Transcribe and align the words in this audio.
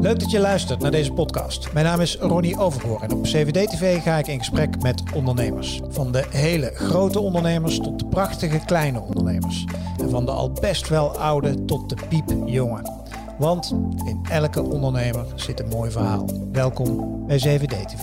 Leuk 0.00 0.20
dat 0.20 0.30
je 0.30 0.38
luistert 0.38 0.80
naar 0.80 0.90
deze 0.90 1.12
podcast. 1.12 1.72
Mijn 1.72 1.84
naam 1.84 2.00
is 2.00 2.16
Ronnie 2.16 2.58
Overgoor 2.58 3.02
en 3.02 3.12
op 3.12 3.22
CVD-TV 3.22 4.02
ga 4.02 4.18
ik 4.18 4.26
in 4.26 4.38
gesprek 4.38 4.82
met 4.82 5.02
ondernemers. 5.14 5.80
Van 5.88 6.12
de 6.12 6.24
hele 6.30 6.70
grote 6.74 7.20
ondernemers 7.20 7.78
tot 7.78 7.98
de 7.98 8.06
prachtige 8.06 8.60
kleine 8.66 9.00
ondernemers. 9.00 9.64
En 10.00 10.10
van 10.10 10.24
de 10.24 10.30
al 10.30 10.52
best 10.52 10.88
wel 10.88 11.18
oude 11.18 11.64
tot 11.64 11.88
de 11.88 11.96
piepjonge. 12.08 12.82
Want 13.38 13.70
in 14.04 14.20
elke 14.30 14.62
ondernemer 14.62 15.26
zit 15.34 15.60
een 15.60 15.68
mooi 15.68 15.90
verhaal. 15.90 16.28
Welkom 16.52 17.26
bij 17.26 17.36
CVD-TV. 17.36 18.02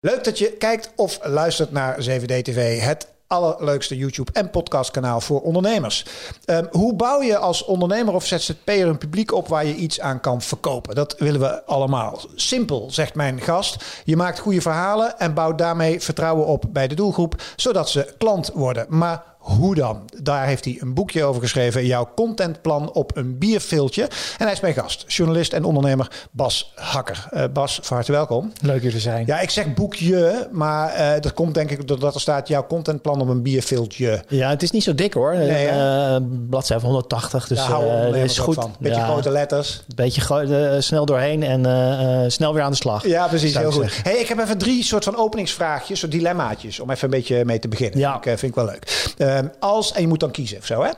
Leuk 0.00 0.24
dat 0.24 0.38
je 0.38 0.52
kijkt 0.52 0.92
of 0.96 1.18
luistert 1.22 1.70
naar 1.70 1.96
7D-TV, 2.10 2.80
het 2.80 3.11
allerleukste 3.32 3.96
YouTube- 3.96 4.32
en 4.32 4.50
podcastkanaal 4.50 5.20
voor 5.20 5.40
ondernemers. 5.40 6.04
Um, 6.46 6.68
hoe 6.70 6.94
bouw 6.94 7.22
je 7.22 7.36
als 7.36 7.64
ondernemer 7.64 8.14
of 8.14 8.26
ZZP'er 8.26 8.86
een 8.86 8.98
publiek 8.98 9.32
op 9.32 9.48
waar 9.48 9.66
je 9.66 9.74
iets 9.74 10.00
aan 10.00 10.20
kan 10.20 10.42
verkopen? 10.42 10.94
Dat 10.94 11.14
willen 11.18 11.40
we 11.40 11.64
allemaal. 11.64 12.20
Simpel, 12.34 12.90
zegt 12.90 13.14
mijn 13.14 13.40
gast. 13.40 13.84
Je 14.04 14.16
maakt 14.16 14.38
goede 14.38 14.60
verhalen 14.60 15.18
en 15.18 15.34
bouwt 15.34 15.58
daarmee 15.58 16.00
vertrouwen 16.00 16.46
op 16.46 16.64
bij 16.68 16.88
de 16.88 16.94
doelgroep, 16.94 17.42
zodat 17.56 17.88
ze 17.88 18.14
klant 18.18 18.50
worden. 18.54 18.86
Maar 18.88 19.31
hoe 19.42 19.74
dan? 19.74 20.02
Daar 20.22 20.46
heeft 20.46 20.64
hij 20.64 20.76
een 20.80 20.94
boekje 20.94 21.24
over 21.24 21.42
geschreven. 21.42 21.86
Jouw 21.86 22.08
contentplan 22.16 22.92
op 22.92 23.16
een 23.16 23.38
bierviltje. 23.38 24.02
En 24.02 24.44
hij 24.44 24.52
is 24.52 24.60
mijn 24.60 24.74
gast, 24.74 25.04
journalist 25.06 25.52
en 25.52 25.64
ondernemer 25.64 26.10
Bas 26.30 26.72
Hakker. 26.74 27.28
Uh, 27.32 27.44
Bas, 27.52 27.78
van 27.82 27.96
harte 27.96 28.12
welkom. 28.12 28.52
Leuk 28.60 28.82
je 28.82 28.90
te 28.90 29.00
zijn. 29.00 29.26
Ja, 29.26 29.40
ik 29.40 29.50
zeg 29.50 29.74
boekje, 29.74 30.48
maar 30.52 30.98
uh, 30.98 31.20
dat 31.20 31.32
komt 31.34 31.54
denk 31.54 31.70
ik 31.70 31.88
doordat 31.88 32.14
er 32.14 32.20
staat 32.20 32.48
jouw 32.48 32.66
contentplan 32.66 33.20
op 33.20 33.28
een 33.28 33.42
bierviltje. 33.42 34.24
Ja, 34.28 34.48
het 34.48 34.62
is 34.62 34.70
niet 34.70 34.82
zo 34.82 34.94
dik 34.94 35.12
hoor. 35.12 35.36
Nee, 35.36 35.66
uh, 35.66 36.16
bladzijde 36.48 36.84
180, 36.84 37.46
dus 37.46 37.68
uh, 37.68 38.24
is 38.24 38.38
goed. 38.38 38.54
Van. 38.54 38.74
Beetje 38.78 39.00
ja, 39.00 39.06
grote 39.06 39.30
letters. 39.30 39.82
Beetje 39.94 40.76
snel 40.78 41.06
doorheen 41.06 41.42
en 41.42 42.32
snel 42.32 42.54
weer 42.54 42.62
aan 42.62 42.70
de 42.70 42.76
slag. 42.76 43.06
Ja, 43.06 43.26
precies. 43.26 43.58
Heel 43.58 43.72
goed. 43.72 44.00
Hey, 44.02 44.16
ik 44.16 44.28
heb 44.28 44.38
even 44.38 44.58
drie 44.58 44.84
soort 44.84 45.04
van 45.04 45.16
openingsvraagjes, 45.16 45.98
soort 45.98 46.12
dilemmaatjes, 46.12 46.80
om 46.80 46.90
even 46.90 47.04
een 47.04 47.10
beetje 47.10 47.44
mee 47.44 47.58
te 47.58 47.68
beginnen. 47.68 47.98
Ja. 47.98 48.16
Ik, 48.16 48.22
vind 48.22 48.42
ik 48.42 48.54
wel 48.54 48.64
leuk. 48.64 49.12
Uh, 49.32 49.38
als, 49.58 49.92
en 49.92 50.00
je 50.00 50.08
moet 50.08 50.20
dan 50.20 50.30
kiezen 50.30 50.58
of 50.58 50.66
zo, 50.66 50.82
hè? 50.82 50.90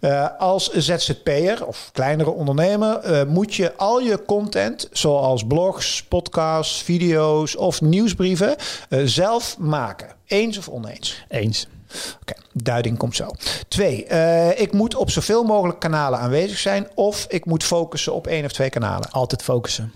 Uh, 0.00 0.28
als 0.38 0.70
ZZP'er 0.70 1.66
of 1.66 1.90
kleinere 1.92 2.30
ondernemer 2.30 3.10
uh, 3.10 3.24
moet 3.24 3.54
je 3.54 3.76
al 3.76 4.00
je 4.00 4.24
content, 4.26 4.88
zoals 4.92 5.46
blogs, 5.46 6.02
podcasts, 6.02 6.82
video's 6.82 7.56
of 7.56 7.80
nieuwsbrieven, 7.80 8.56
uh, 8.88 9.00
zelf 9.04 9.58
maken. 9.58 10.08
Eens 10.26 10.58
of 10.58 10.68
oneens? 10.68 11.24
Eens. 11.28 11.66
Oké, 11.92 12.16
okay, 12.20 12.36
duiding 12.52 12.98
komt 12.98 13.16
zo. 13.16 13.30
Twee, 13.68 14.06
uh, 14.10 14.60
ik 14.60 14.72
moet 14.72 14.94
op 14.94 15.10
zoveel 15.10 15.44
mogelijk 15.44 15.78
kanalen 15.78 16.18
aanwezig 16.18 16.58
zijn 16.58 16.88
of 16.94 17.26
ik 17.28 17.44
moet 17.44 17.64
focussen 17.64 18.14
op 18.14 18.26
één 18.26 18.44
of 18.44 18.52
twee 18.52 18.70
kanalen. 18.70 19.10
Altijd 19.10 19.42
focussen. 19.42 19.92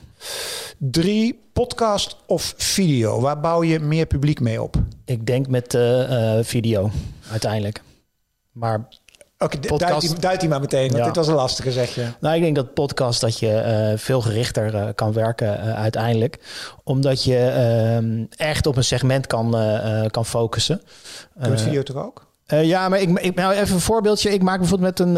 Drie, 0.78 1.40
podcast 1.52 2.16
of 2.26 2.54
video. 2.56 3.20
Waar 3.20 3.40
bouw 3.40 3.62
je 3.62 3.80
meer 3.80 4.06
publiek 4.06 4.40
mee 4.40 4.62
op? 4.62 4.76
Ik 5.04 5.26
denk 5.26 5.48
met 5.48 5.74
uh, 5.74 6.38
video, 6.42 6.90
uiteindelijk. 7.30 7.82
Maar 8.56 8.88
Oké, 9.38 9.56
okay, 9.56 9.68
podcast... 9.68 10.20
duid, 10.20 10.40
die 10.40 10.48
maar 10.48 10.60
meteen, 10.60 10.86
want 10.86 10.98
ja. 10.98 11.04
dit 11.04 11.16
was 11.16 11.28
een 11.28 11.34
lastige, 11.34 11.72
zeg 11.72 11.94
je. 11.94 12.06
Nou, 12.20 12.36
ik 12.36 12.42
denk 12.42 12.56
dat 12.56 12.74
podcast 12.74 13.20
dat 13.20 13.38
je 13.38 13.90
uh, 13.92 13.98
veel 13.98 14.20
gerichter 14.20 14.74
uh, 14.74 14.88
kan 14.94 15.12
werken 15.12 15.46
uh, 15.46 15.74
uiteindelijk. 15.74 16.38
Omdat 16.84 17.24
je 17.24 18.26
echt 18.36 18.66
op 18.66 18.76
een 18.76 18.84
segment 18.84 19.26
kan, 19.26 19.56
kan 20.10 20.24
focussen. 20.24 20.82
Doe 21.34 21.50
het 21.50 21.60
video 21.60 21.82
toch 21.82 21.96
ook? 21.96 22.24
ja, 22.46 22.88
maar 22.88 23.00
ik, 23.00 23.18
ik 23.18 23.34
nou 23.34 23.54
even 23.54 23.74
een 23.74 23.80
voorbeeldje. 23.80 24.32
Ik 24.32 24.42
maak 24.42 24.58
bijvoorbeeld 24.58 24.98
met 24.98 25.08
een, 25.08 25.16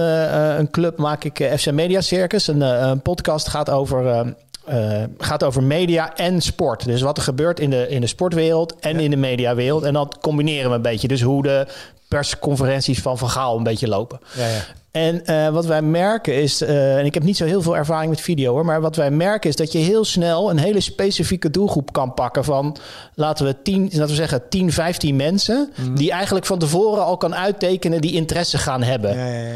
een 0.58 0.70
club 0.70 0.98
maak 0.98 1.24
ik 1.24 1.58
FC 1.58 1.70
Media 1.70 2.00
Circus. 2.00 2.46
Een, 2.46 2.60
een 2.60 3.02
podcast 3.02 3.48
gaat 3.48 3.70
over 3.70 4.34
uh, 4.70 5.02
gaat 5.18 5.44
over 5.44 5.62
media 5.62 6.16
en 6.16 6.40
sport. 6.40 6.84
Dus 6.84 7.00
wat 7.00 7.16
er 7.16 7.22
gebeurt 7.22 7.60
in 7.60 7.70
de, 7.70 7.88
in 7.88 8.00
de 8.00 8.06
sportwereld 8.06 8.78
en 8.78 8.94
ja. 8.94 9.00
in 9.00 9.10
de 9.10 9.16
mediawereld. 9.16 9.82
En 9.82 9.92
dat 9.92 10.18
combineren 10.20 10.70
we 10.70 10.76
een 10.76 10.82
beetje. 10.82 11.08
Dus 11.08 11.22
hoe 11.22 11.42
de 11.42 11.66
persconferenties 12.08 13.00
van 13.00 13.18
Van 13.18 13.30
Gaal 13.30 13.56
een 13.56 13.62
beetje 13.62 13.88
lopen. 13.88 14.20
Ja, 14.34 14.46
ja. 14.46 14.64
En 14.90 15.22
uh, 15.24 15.48
wat 15.48 15.66
wij 15.66 15.82
merken 15.82 16.34
is, 16.34 16.62
uh, 16.62 16.96
en 16.96 17.04
ik 17.04 17.14
heb 17.14 17.22
niet 17.22 17.36
zo 17.36 17.44
heel 17.44 17.62
veel 17.62 17.76
ervaring 17.76 18.10
met 18.10 18.20
video 18.20 18.52
hoor, 18.52 18.64
maar 18.64 18.80
wat 18.80 18.96
wij 18.96 19.10
merken 19.10 19.50
is 19.50 19.56
dat 19.56 19.72
je 19.72 19.78
heel 19.78 20.04
snel 20.04 20.50
een 20.50 20.58
hele 20.58 20.80
specifieke 20.80 21.50
doelgroep 21.50 21.92
kan 21.92 22.14
pakken 22.14 22.44
van, 22.44 22.76
laten 23.14 23.46
we, 23.46 23.62
10, 23.62 23.82
laten 23.82 24.06
we 24.06 24.14
zeggen, 24.14 24.48
10, 24.48 24.72
15 24.72 25.16
mensen, 25.16 25.72
mm. 25.76 25.94
die 25.94 26.10
eigenlijk 26.10 26.46
van 26.46 26.58
tevoren 26.58 27.04
al 27.04 27.16
kan 27.16 27.34
uittekenen 27.34 28.00
die 28.00 28.12
interesse 28.12 28.58
gaan 28.58 28.82
hebben. 28.82 29.18
Ja, 29.18 29.26
ja, 29.26 29.46
ja. 29.46 29.52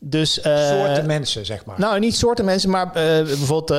Dus, 0.00 0.38
uh, 0.38 0.68
soorten 0.68 1.06
mensen, 1.06 1.46
zeg 1.46 1.64
maar. 1.64 1.78
Nou, 1.78 1.98
niet 1.98 2.16
soorten 2.16 2.44
mensen, 2.44 2.70
maar 2.70 2.90
bijvoorbeeld 2.92 3.70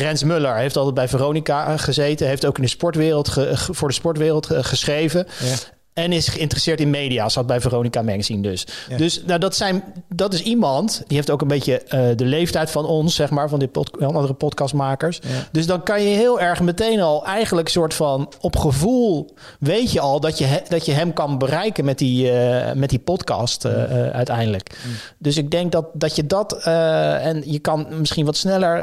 Rens 0.00 0.22
Muller 0.22 0.56
heeft 0.56 0.76
altijd 0.76 0.94
bij 0.94 1.08
Veronica 1.08 1.76
gezeten, 1.76 2.26
heeft 2.26 2.46
ook 2.46 2.56
in 2.56 2.62
de 2.62 2.68
sportwereld 2.68 3.28
ge, 3.28 3.50
voor 3.54 3.88
de 3.88 3.94
sportwereld 3.94 4.46
geschreven. 4.46 5.26
En 5.96 6.12
is 6.12 6.28
geïnteresseerd 6.28 6.80
in 6.80 6.90
media, 6.90 7.28
zat 7.28 7.46
bij 7.46 7.60
Veronica 7.60 8.02
Magazine 8.02 8.42
dus. 8.42 8.66
Ja. 8.88 8.96
Dus 8.96 9.22
nou, 9.26 9.40
dat, 9.40 9.56
zijn, 9.56 9.84
dat 10.08 10.34
is 10.34 10.42
iemand, 10.42 11.02
die 11.06 11.16
heeft 11.16 11.30
ook 11.30 11.40
een 11.40 11.48
beetje 11.48 11.82
uh, 11.84 12.00
de 12.16 12.24
leeftijd 12.24 12.70
van 12.70 12.84
ons, 12.84 13.14
zeg 13.14 13.30
maar, 13.30 13.48
van 13.48 13.58
die 13.58 13.68
pod, 13.68 14.00
andere 14.00 14.34
podcastmakers. 14.34 15.18
Ja. 15.22 15.28
Dus 15.52 15.66
dan 15.66 15.82
kan 15.82 16.02
je 16.02 16.08
heel 16.08 16.40
erg 16.40 16.60
meteen 16.60 17.00
al 17.00 17.24
eigenlijk 17.24 17.68
soort 17.68 17.94
van 17.94 18.32
op 18.40 18.56
gevoel 18.56 19.34
weet 19.58 19.92
je 19.92 20.00
al 20.00 20.20
dat 20.20 20.38
je, 20.38 20.44
he, 20.44 20.58
dat 20.68 20.86
je 20.86 20.92
hem 20.92 21.12
kan 21.12 21.38
bereiken 21.38 21.84
met 21.84 21.98
die, 21.98 22.32
uh, 22.32 22.72
met 22.72 22.90
die 22.90 22.98
podcast 22.98 23.64
uh, 23.64 23.72
ja. 23.72 24.10
uiteindelijk. 24.10 24.78
Dus 25.18 25.36
ik 25.36 25.50
denk 25.50 25.72
dat, 25.72 25.86
dat 25.92 26.16
je 26.16 26.26
dat, 26.26 26.52
en 26.62 27.42
je 27.44 27.58
kan 27.58 27.86
misschien 27.98 28.24
wat 28.24 28.36
sneller 28.36 28.82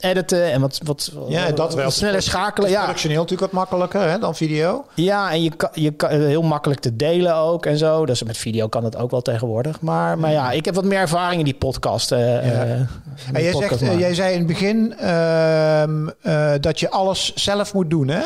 editen 0.00 0.52
en 0.52 0.60
wat, 0.60 0.80
wat, 0.84 1.12
ja, 1.28 1.50
dat 1.50 1.74
wel. 1.74 1.84
wat 1.84 1.92
sneller 1.92 2.22
schakelen. 2.22 2.70
Ja, 2.70 2.84
functioneel 2.84 3.20
natuurlijk 3.20 3.52
wat 3.52 3.60
makkelijker 3.60 4.10
hè, 4.10 4.18
dan 4.18 4.36
video. 4.36 4.84
Ja, 4.94 5.32
en 5.32 5.42
je 5.42 5.50
kan, 5.56 5.70
je 5.72 5.90
kan 5.90 6.30
heel 6.32 6.42
makkelijk 6.42 6.80
te 6.80 6.96
delen 6.96 7.34
ook 7.34 7.66
en 7.66 7.78
zo. 7.78 8.06
Dus 8.06 8.22
met 8.22 8.36
video 8.36 8.68
kan 8.68 8.84
het 8.84 8.96
ook 8.96 9.10
wel 9.10 9.22
tegenwoordig. 9.22 9.80
Maar, 9.80 10.18
maar 10.18 10.30
ja, 10.30 10.50
ik 10.50 10.64
heb 10.64 10.74
wat 10.74 10.84
meer 10.84 10.98
ervaring 10.98 11.38
in 11.38 11.44
die 11.44 11.54
podcast. 11.54 12.12
Uh, 12.12 12.18
ja. 12.18 12.64
uh, 12.64 12.70
en 13.32 13.42
jij, 13.42 13.52
zegt, 13.52 13.82
uh, 13.82 13.98
jij 13.98 14.14
zei 14.14 14.32
in 14.32 14.38
het 14.38 14.46
begin 14.46 14.94
ehm, 14.98 16.08
dat 16.60 16.80
je 16.80 16.90
alles 16.90 17.34
zelf 17.34 17.74
moet 17.74 17.90
doen, 17.90 18.08
hè? 18.08 18.22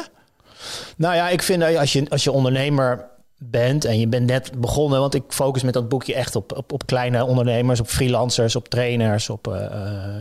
Nou 0.96 1.14
ja, 1.14 1.28
ik 1.28 1.42
vind 1.42 1.60
dat 1.60 1.76
als 1.76 1.92
je, 1.92 2.06
als 2.08 2.24
je 2.24 2.32
ondernemer 2.32 3.04
bent 3.38 3.84
en 3.84 3.98
je 3.98 4.08
bent 4.08 4.26
net 4.26 4.50
begonnen, 4.58 5.00
want 5.00 5.14
ik 5.14 5.22
focus 5.28 5.62
met 5.62 5.74
dat 5.74 5.88
boekje 5.88 6.14
echt 6.14 6.36
op, 6.36 6.56
op, 6.56 6.72
op 6.72 6.86
kleine 6.86 7.24
ondernemers, 7.24 7.80
op 7.80 7.86
freelancers, 7.86 8.56
op 8.56 8.68
trainers, 8.68 9.30
op 9.30 9.52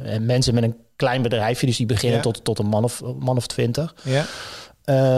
en 0.03 0.25
mensen 0.25 0.53
met 0.53 0.63
een 0.63 0.75
klein 0.95 1.22
bedrijfje, 1.22 1.66
dus 1.66 1.78
die 1.78 1.85
beginnen 1.85 2.18
ja. 2.18 2.24
tot, 2.24 2.44
tot 2.44 2.59
een 2.59 2.66
man 2.66 2.84
of, 2.84 3.01
man 3.19 3.38
of 3.38 3.47
twintig. 3.47 3.95
Ja. 4.03 4.25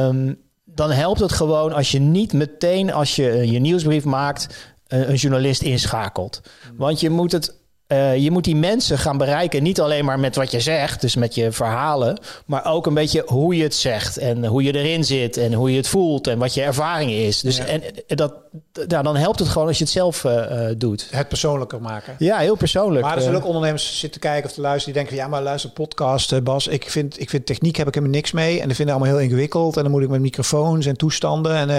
Um, 0.07 0.45
dan 0.77 0.91
helpt 0.91 1.19
het 1.19 1.31
gewoon 1.31 1.73
als 1.73 1.91
je 1.91 1.99
niet 1.99 2.33
meteen 2.33 2.93
als 2.93 3.15
je 3.15 3.51
je 3.51 3.59
nieuwsbrief 3.59 4.05
maakt 4.05 4.73
een 4.87 5.15
journalist 5.15 5.61
inschakelt. 5.61 6.41
Want 6.75 6.99
je 6.99 7.09
moet 7.09 7.31
het 7.31 7.55
uh, 7.87 8.17
je 8.17 8.31
moet 8.31 8.43
die 8.43 8.55
mensen 8.55 8.97
gaan 8.97 9.17
bereiken, 9.17 9.63
niet 9.63 9.81
alleen 9.81 10.05
maar 10.05 10.19
met 10.19 10.35
wat 10.35 10.51
je 10.51 10.59
zegt, 10.59 11.01
dus 11.01 11.15
met 11.15 11.35
je 11.35 11.51
verhalen, 11.51 12.19
maar 12.45 12.65
ook 12.65 12.85
een 12.85 12.93
beetje 12.93 13.23
hoe 13.25 13.55
je 13.55 13.63
het 13.63 13.75
zegt 13.75 14.17
en 14.17 14.45
hoe 14.45 14.63
je 14.63 14.73
erin 14.73 15.03
zit 15.03 15.37
en 15.37 15.53
hoe 15.53 15.71
je 15.71 15.77
het 15.77 15.87
voelt 15.87 16.27
en 16.27 16.39
wat 16.39 16.53
je 16.53 16.61
ervaring 16.61 17.11
is. 17.11 17.41
Dus 17.41 17.57
ja. 17.57 17.65
en 17.65 17.81
dat, 18.07 18.33
nou, 18.87 19.03
dan 19.03 19.15
helpt 19.15 19.39
het 19.39 19.47
gewoon 19.47 19.67
als 19.67 19.77
je 19.77 19.83
het 19.83 19.93
zelf 19.93 20.23
uh, 20.23 20.65
doet. 20.77 21.07
Het 21.11 21.27
persoonlijker 21.27 21.81
maken. 21.81 22.15
Ja, 22.19 22.37
heel 22.37 22.55
persoonlijk. 22.55 23.05
Maar 23.05 23.15
er 23.15 23.21
zullen 23.21 23.39
ook 23.39 23.45
ondernemers 23.45 23.99
zitten 23.99 24.21
kijken 24.21 24.49
of 24.49 24.55
te 24.55 24.61
luisteren 24.61 24.93
die 24.93 25.03
denken 25.03 25.21
van 25.21 25.25
ja, 25.25 25.35
maar 25.35 25.43
luister 25.43 25.69
podcast, 25.69 26.43
Bas, 26.43 26.67
ik 26.67 26.89
vind, 26.89 27.19
ik 27.19 27.29
vind 27.29 27.45
techniek 27.45 27.75
heb 27.75 27.87
ik 27.87 27.93
helemaal 27.93 28.15
niks 28.15 28.31
mee 28.31 28.61
en 28.61 28.69
ik 28.69 28.75
vind 28.75 28.89
het 28.89 28.97
allemaal 28.97 29.15
heel 29.15 29.27
ingewikkeld 29.27 29.77
en 29.77 29.83
dan 29.83 29.91
moet 29.91 30.03
ik 30.03 30.09
met 30.09 30.21
microfoons 30.21 30.85
en 30.85 30.97
toestanden. 30.97 31.55
En, 31.55 31.69
uh, 31.69 31.75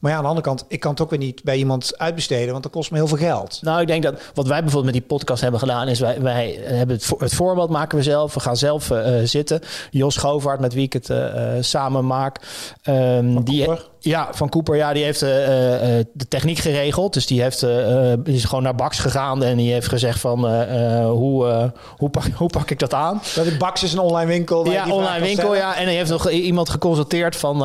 maar 0.00 0.10
ja, 0.10 0.16
aan 0.16 0.22
de 0.22 0.28
andere 0.28 0.46
kant, 0.46 0.64
ik 0.68 0.80
kan 0.80 0.90
het 0.90 1.00
ook 1.00 1.10
weer 1.10 1.18
niet 1.18 1.42
bij 1.42 1.56
iemand 1.56 1.98
uitbesteden, 1.98 2.50
want 2.50 2.62
dat 2.62 2.72
kost 2.72 2.90
me 2.90 2.96
heel 2.96 3.06
veel 3.06 3.16
geld. 3.16 3.58
Nou, 3.62 3.80
ik 3.80 3.86
denk 3.86 4.02
dat 4.02 4.20
wat 4.34 4.46
wij 4.46 4.60
bijvoorbeeld 4.60 4.94
met 4.94 5.02
die 5.02 5.16
podcast 5.16 5.41
hebben 5.42 5.60
gedaan 5.60 5.88
is 5.88 6.00
wij, 6.00 6.20
wij 6.20 6.60
hebben 6.62 6.96
het, 6.96 7.12
het 7.18 7.34
voorbeeld 7.34 7.70
maken 7.70 7.98
we 7.98 8.04
zelf. 8.04 8.34
We 8.34 8.40
gaan 8.40 8.56
zelf 8.56 8.90
uh, 8.90 9.18
zitten. 9.24 9.60
Jos 9.90 10.16
Govaert, 10.16 10.60
met 10.60 10.74
wie 10.74 10.84
ik 10.84 10.92
het 10.92 11.08
uh, 11.08 11.52
samen 11.60 12.06
maak. 12.06 12.40
Um, 12.88 13.44
die, 13.44 13.68
ja, 14.02 14.28
van 14.32 14.48
Cooper, 14.48 14.76
ja, 14.76 14.92
die 14.92 15.04
heeft 15.04 15.22
uh, 15.22 15.28
uh, 15.28 16.04
de 16.12 16.28
techniek 16.28 16.58
geregeld. 16.58 17.12
Dus 17.12 17.26
die, 17.26 17.42
heeft, 17.42 17.62
uh, 17.62 18.12
is 18.24 18.44
gewoon 18.44 18.62
naar 18.62 18.74
Bax 18.74 18.98
gegaan 18.98 19.42
en 19.42 19.56
die 19.56 19.72
heeft 19.72 19.88
gezegd 19.88 20.20
van 20.20 20.62
hoe, 21.04 21.72
hoe, 21.96 22.10
pak, 22.10 22.24
hoe 22.36 22.48
pak 22.48 22.70
ik 22.70 22.78
dat 22.78 22.94
aan? 22.94 23.22
Dat 23.34 23.46
is 23.46 23.56
Bax 23.56 23.82
is 23.82 23.92
een 23.92 23.98
online 23.98 24.30
winkel. 24.30 24.70
Ja, 24.70 24.88
online 24.88 25.24
winkel, 25.24 25.54
ja. 25.54 25.76
En 25.76 25.84
hij 25.84 25.94
heeft 25.94 26.10
nog 26.10 26.30
iemand 26.30 26.68
geconsulteerd 26.68 27.36
van, 27.36 27.58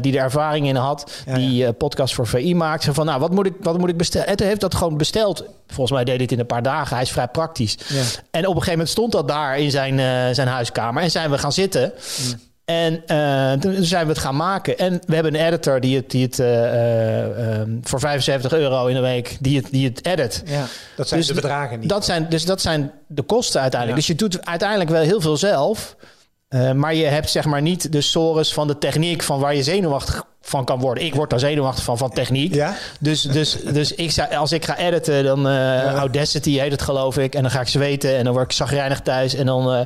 die 0.00 0.16
er 0.16 0.22
ervaring 0.22 0.66
in 0.66 0.76
had, 0.76 1.22
ja, 1.26 1.34
die 1.34 1.56
ja. 1.56 1.72
podcast 1.72 2.14
voor 2.14 2.26
VI 2.26 2.54
maakt. 2.54 2.88
Van, 2.90 3.06
nou, 3.06 3.20
wat 3.20 3.30
moet 3.30 3.46
ik, 3.46 3.54
wat 3.60 3.78
moet 3.78 3.88
ik 3.88 3.96
bestellen? 3.96 4.26
En 4.26 4.42
heeft 4.44 4.60
dat 4.60 4.74
gewoon 4.74 4.96
besteld. 4.96 5.44
Volgens 5.66 5.90
mij 5.90 6.04
deed 6.04 6.20
het 6.20 6.32
in 6.32 6.38
een 6.38 6.46
paar 6.46 6.62
dagen. 6.62 6.94
Hij 6.94 7.04
is 7.04 7.12
vrij 7.12 7.28
praktisch. 7.28 7.76
Ja. 7.88 8.02
En 8.30 8.40
op 8.40 8.54
een 8.54 8.62
gegeven 8.62 8.70
moment 8.70 8.88
stond 8.88 9.12
dat 9.12 9.28
daar 9.28 9.58
in 9.58 9.70
zijn, 9.70 9.98
zijn 10.34 10.48
huiskamer. 10.48 11.02
En 11.02 11.10
zijn 11.10 11.30
we 11.30 11.38
gaan 11.38 11.52
zitten. 11.52 11.92
Mm. 12.26 12.47
En 12.68 13.02
uh, 13.06 13.52
toen 13.52 13.84
zijn 13.84 14.06
we 14.06 14.12
het 14.12 14.20
gaan 14.20 14.36
maken. 14.36 14.78
En 14.78 15.00
we 15.06 15.14
hebben 15.14 15.34
een 15.34 15.46
editor 15.46 15.80
die 15.80 15.96
het, 15.96 16.10
die 16.10 16.24
het 16.24 16.38
uh, 16.38 16.46
uh, 16.46 17.62
voor 17.82 18.00
75 18.00 18.52
euro 18.52 18.86
in 18.86 18.94
de 18.94 19.00
week, 19.00 19.36
die 19.40 19.56
het, 19.56 19.70
die 19.70 19.88
het 19.88 20.06
edit. 20.06 20.42
Ja, 20.46 20.66
dat 20.96 21.08
zijn 21.08 21.20
dus 21.20 21.28
de 21.28 21.34
bedragen 21.34 21.80
niet. 21.80 21.88
Dat 21.88 22.04
zijn, 22.04 22.26
dus 22.28 22.44
dat 22.44 22.60
zijn 22.60 22.92
de 23.06 23.22
kosten 23.22 23.60
uiteindelijk. 23.60 24.00
Ja. 24.00 24.06
Dus 24.06 24.16
je 24.16 24.28
doet 24.28 24.46
uiteindelijk 24.46 24.90
wel 24.90 25.02
heel 25.02 25.20
veel 25.20 25.36
zelf. 25.36 25.96
maar 26.74 26.94
je 26.94 27.04
hebt 27.04 27.30
zeg 27.30 27.44
maar 27.44 27.62
niet 27.62 27.92
de 27.92 28.00
sores 28.00 28.52
van 28.52 28.66
de 28.66 28.78
techniek 28.78 29.22
van 29.22 29.40
waar 29.40 29.54
je 29.54 29.62
zenuwachtig 29.62 30.24
van 30.48 30.64
kan 30.64 30.80
worden. 30.80 31.04
Ik 31.04 31.14
word 31.14 31.30
daar 31.30 31.38
zenuwachtig 31.38 31.84
van, 31.84 31.98
van 31.98 32.10
techniek. 32.10 32.54
Ja? 32.54 32.74
Dus, 33.00 33.22
dus, 33.22 33.56
dus 33.72 33.94
ik 33.94 34.10
zou, 34.10 34.34
als 34.34 34.52
ik 34.52 34.64
ga 34.64 34.76
editen, 34.76 35.24
dan 35.24 35.38
uh, 35.38 35.52
ja. 35.52 35.94
Audacity 35.94 36.58
heet 36.58 36.70
het 36.70 36.82
geloof 36.82 37.18
ik. 37.18 37.34
En 37.34 37.42
dan 37.42 37.50
ga 37.50 37.60
ik 37.60 37.68
zweten 37.68 38.16
en 38.16 38.24
dan 38.24 38.32
word 38.32 38.44
ik 38.44 38.52
zagrijnig 38.52 39.00
thuis. 39.00 39.34
En 39.34 39.46
dan 39.46 39.72
uh, 39.74 39.80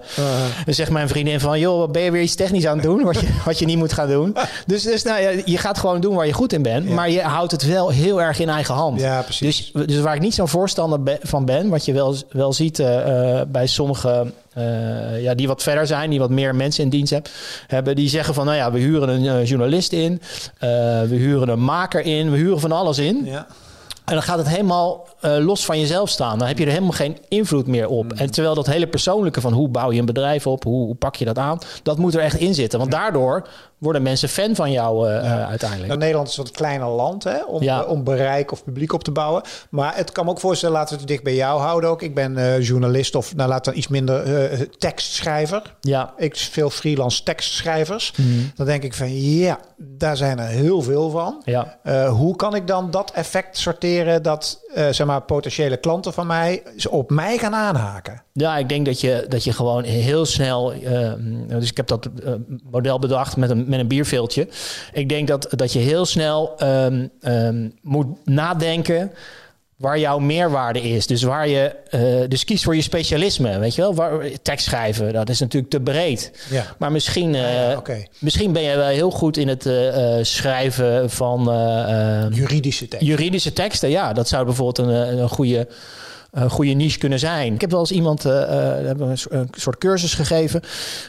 zegt 0.66 0.90
mijn 0.90 1.08
vriendin 1.08 1.40
van... 1.40 1.58
joh, 1.58 1.90
ben 1.90 2.02
je 2.02 2.10
weer 2.10 2.22
iets 2.22 2.34
technisch 2.34 2.66
aan 2.66 2.76
het 2.76 2.86
doen? 2.86 3.02
Wat 3.02 3.20
je, 3.20 3.26
wat 3.44 3.58
je 3.58 3.66
niet 3.66 3.78
moet 3.78 3.92
gaan 3.92 4.08
doen. 4.08 4.36
Dus, 4.66 4.82
dus 4.82 5.02
nou, 5.02 5.20
ja, 5.20 5.42
je 5.44 5.58
gaat 5.58 5.78
gewoon 5.78 6.00
doen 6.00 6.14
waar 6.14 6.26
je 6.26 6.32
goed 6.32 6.52
in 6.52 6.62
bent. 6.62 6.88
Ja. 6.88 6.94
Maar 6.94 7.10
je 7.10 7.20
houdt 7.20 7.52
het 7.52 7.66
wel 7.66 7.88
heel 7.88 8.22
erg 8.22 8.38
in 8.38 8.48
eigen 8.48 8.74
hand. 8.74 9.00
Ja, 9.00 9.22
precies. 9.22 9.70
Dus, 9.72 9.86
dus 9.86 10.00
waar 10.00 10.14
ik 10.14 10.20
niet 10.20 10.34
zo'n 10.34 10.48
voorstander 10.48 11.18
van 11.22 11.44
ben... 11.44 11.68
wat 11.68 11.84
je 11.84 11.92
wel, 11.92 12.16
wel 12.30 12.52
ziet 12.52 12.78
uh, 12.78 13.40
bij 13.48 13.66
sommige... 13.66 14.32
Uh, 14.58 15.22
ja, 15.22 15.34
die 15.34 15.46
wat 15.46 15.62
verder 15.62 15.86
zijn, 15.86 16.10
die 16.10 16.18
wat 16.18 16.30
meer 16.30 16.54
mensen 16.54 16.84
in 16.84 16.90
dienst 16.90 17.12
heb, 17.12 17.28
hebben, 17.66 17.96
die 17.96 18.08
zeggen 18.08 18.34
van, 18.34 18.44
nou 18.44 18.56
ja, 18.56 18.72
we 18.72 18.78
huren 18.78 19.08
een 19.08 19.24
uh, 19.24 19.44
journalist 19.44 19.92
in, 19.92 20.20
we 20.58 21.16
huren 21.16 21.49
een 21.49 21.64
maker 21.64 22.00
in, 22.00 22.31
we 22.31 22.37
huren 22.37 22.60
van 22.60 22.72
alles 22.72 22.99
in. 22.99 23.25
Ja. 23.25 23.46
En 24.12 24.18
dan 24.18 24.26
gaat 24.26 24.38
het 24.38 24.48
helemaal 24.48 25.08
uh, 25.24 25.36
los 25.38 25.64
van 25.64 25.80
jezelf 25.80 26.08
staan. 26.08 26.38
Dan 26.38 26.48
heb 26.48 26.58
je 26.58 26.64
er 26.64 26.70
helemaal 26.70 26.92
geen 26.92 27.18
invloed 27.28 27.66
meer 27.66 27.88
op. 27.88 28.04
Mm. 28.04 28.18
En 28.18 28.30
terwijl 28.30 28.54
dat 28.54 28.66
hele 28.66 28.86
persoonlijke 28.86 29.40
van 29.40 29.52
hoe 29.52 29.68
bouw 29.68 29.92
je 29.92 29.98
een 29.98 30.06
bedrijf 30.06 30.46
op, 30.46 30.64
hoe, 30.64 30.84
hoe, 30.84 30.94
pak 30.94 31.14
je 31.14 31.24
dat 31.24 31.38
aan, 31.38 31.58
dat 31.82 31.98
moet 31.98 32.14
er 32.14 32.20
echt 32.20 32.36
in 32.36 32.54
zitten. 32.54 32.78
Want 32.78 32.90
daardoor 32.90 33.48
worden 33.78 34.02
mensen 34.02 34.28
fan 34.28 34.54
van 34.54 34.70
jou 34.70 35.08
uh, 35.08 35.14
ja. 35.14 35.38
uh, 35.38 35.48
uiteindelijk. 35.48 35.88
Nou, 35.88 36.00
Nederland 36.00 36.28
is 36.28 36.36
een 36.36 36.50
kleiner 36.50 36.88
land 36.88 37.24
hè, 37.24 37.44
om, 37.44 37.62
ja. 37.62 37.82
om 37.82 38.04
bereik 38.04 38.52
of 38.52 38.64
publiek 38.64 38.92
op 38.92 39.04
te 39.04 39.10
bouwen. 39.10 39.42
Maar 39.70 39.96
het 39.96 40.12
kan 40.12 40.24
me 40.24 40.30
ook 40.30 40.40
voorstellen, 40.40 40.76
laten 40.76 40.94
we 40.94 41.00
het 41.00 41.08
dicht 41.08 41.22
bij 41.22 41.34
jou 41.34 41.60
houden 41.60 41.90
ook. 41.90 42.02
Ik 42.02 42.14
ben 42.14 42.62
journalist 42.62 43.14
of 43.14 43.34
nou, 43.36 43.48
laten 43.48 43.72
we 43.72 43.78
iets 43.78 43.88
minder 43.88 44.68
tekstschrijver. 44.78 45.62
Ja. 45.80 46.12
Ik 46.16 46.36
veel 46.36 46.70
freelance 46.70 47.22
tekstschrijvers. 47.22 48.12
Mm. 48.16 48.52
Dan 48.54 48.66
denk 48.66 48.82
ik 48.82 48.94
van 48.94 49.20
ja, 49.20 49.58
daar 49.76 50.16
zijn 50.16 50.38
er 50.38 50.46
heel 50.46 50.82
veel 50.82 51.10
van. 51.10 51.42
Ja. 51.44 51.78
hoe 52.08 52.36
kan 52.36 52.54
ik 52.54 52.66
dan 52.66 52.90
dat 52.90 53.10
effect 53.10 53.58
sorteren 53.58 54.01
dat 54.22 54.60
zeg 54.90 55.06
maar 55.06 55.22
potentiële 55.22 55.76
klanten 55.76 56.12
van 56.12 56.26
mij 56.26 56.62
op 56.90 57.10
mij 57.10 57.38
gaan 57.38 57.54
aanhaken? 57.54 58.22
Ja, 58.32 58.58
ik 58.58 58.69
denk 58.69 58.87
dat 58.87 59.00
je, 59.00 59.26
dat 59.28 59.44
je 59.44 59.52
gewoon 59.52 59.84
heel 59.84 60.25
snel. 60.25 60.72
dus 61.49 61.70
ik 61.70 61.76
heb 61.76 61.87
dat 61.87 62.08
model 62.70 62.99
bedacht 62.99 63.37
met 63.37 63.50
een 63.50 63.64
met 63.69 63.81
een 63.81 63.88
bierveeltje. 63.88 64.49
Ik 64.93 65.08
denk 65.08 65.28
dat, 65.28 65.49
dat 65.50 65.72
je 65.72 65.78
heel 65.78 66.04
snel 66.04 66.62
um, 66.62 67.10
um, 67.20 67.75
moet 67.82 68.06
nadenken 68.25 69.12
waar 69.82 69.99
jouw 69.99 70.19
meerwaarde 70.19 70.81
is. 70.81 71.06
Dus 71.06 71.23
waar 71.23 71.49
je 71.49 71.75
uh, 71.90 72.29
dus 72.29 72.44
kies 72.44 72.62
voor 72.64 72.76
je 72.76 72.82
specialisme, 72.82 73.58
weet 73.58 73.75
je 73.75 73.82
wel? 73.82 73.94
Waar, 73.94 74.31
tekst 74.43 74.67
schrijven, 74.67 75.12
dat 75.12 75.29
is 75.29 75.40
natuurlijk 75.40 75.73
te 75.73 75.81
breed. 75.81 76.31
Ja. 76.50 76.64
Maar 76.79 76.93
misschien, 76.93 77.34
uh, 77.34 77.70
ja, 77.70 77.76
okay. 77.76 78.08
misschien 78.19 78.52
ben 78.52 78.62
je 78.62 78.76
wel 78.76 78.87
heel 78.87 79.11
goed 79.11 79.37
in 79.37 79.49
het 79.49 79.67
uh, 79.67 80.17
schrijven 80.20 81.11
van 81.11 81.44
juridische 82.32 82.88
teksten. 82.88 83.11
Juridische 83.11 83.52
teksten, 83.52 83.90
ja, 83.90 84.12
dat 84.12 84.29
zou 84.29 84.44
bijvoorbeeld 84.44 84.88
een, 84.88 85.19
een 85.19 85.29
goede 85.29 85.69
een 86.32 86.50
goede 86.50 86.73
niche 86.73 86.99
kunnen 86.99 87.19
zijn. 87.19 87.55
Ik 87.55 87.61
heb 87.61 87.70
wel 87.70 87.81
eens 87.81 87.90
iemand, 87.90 88.26
uh, 88.26 88.32
hebben 88.32 89.08
een, 89.08 89.19
een, 89.29 89.49
soort 89.50 89.79
cursus 89.79 90.14
gegeven. 90.14 90.62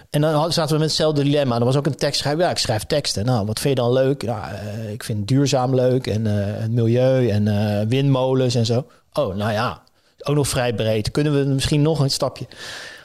En 0.10 0.22
dan 0.22 0.54
zaten 0.54 0.74
we 0.74 0.80
met 0.80 0.88
hetzelfde 0.88 1.24
dilemma. 1.24 1.56
Er 1.56 1.66
was 1.66 1.76
ook 1.76 1.86
een 1.86 1.96
tekstschrijver. 1.96 2.44
Ja, 2.44 2.50
ik 2.50 2.58
schrijf 2.58 2.84
teksten. 2.84 3.26
Nou, 3.26 3.46
wat 3.46 3.60
vind 3.60 3.78
je 3.78 3.84
dan 3.84 3.94
leuk? 3.94 4.24
Nou, 4.24 4.42
uh, 4.54 4.92
ik 4.92 5.04
vind 5.04 5.28
duurzaam 5.28 5.76
leuk 5.76 6.08
en 6.08 6.26
uh, 6.26 6.34
het 6.36 6.72
milieu 6.72 7.30
en 7.30 7.88
windmolens 7.88 8.56
en 8.56 8.66
zo. 8.66 8.86
Oh, 9.14 9.36
nou 9.36 9.52
ja, 9.52 9.82
ook 10.24 10.36
nog 10.36 10.48
vrij 10.48 10.74
breed. 10.74 11.12
Kunnen 11.12 11.40
we 11.40 11.54
misschien 11.54 11.82
nog 11.82 12.00
een 12.00 12.12
stapje? 12.12 12.46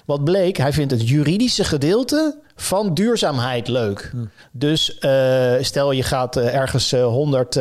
Wat 0.05 0.25
bleek, 0.25 0.57
hij 0.57 0.73
vindt 0.73 0.93
het 0.93 1.09
juridische 1.09 1.65
gedeelte 1.65 2.39
van 2.57 2.95
duurzaamheid 2.95 3.69
leuk. 3.69 4.11
Hm. 4.13 4.25
Dus 4.53 4.99
stel 5.61 5.93
je 5.93 6.03
gaat 6.03 6.37
ergens 6.37 6.91
100 6.91 7.59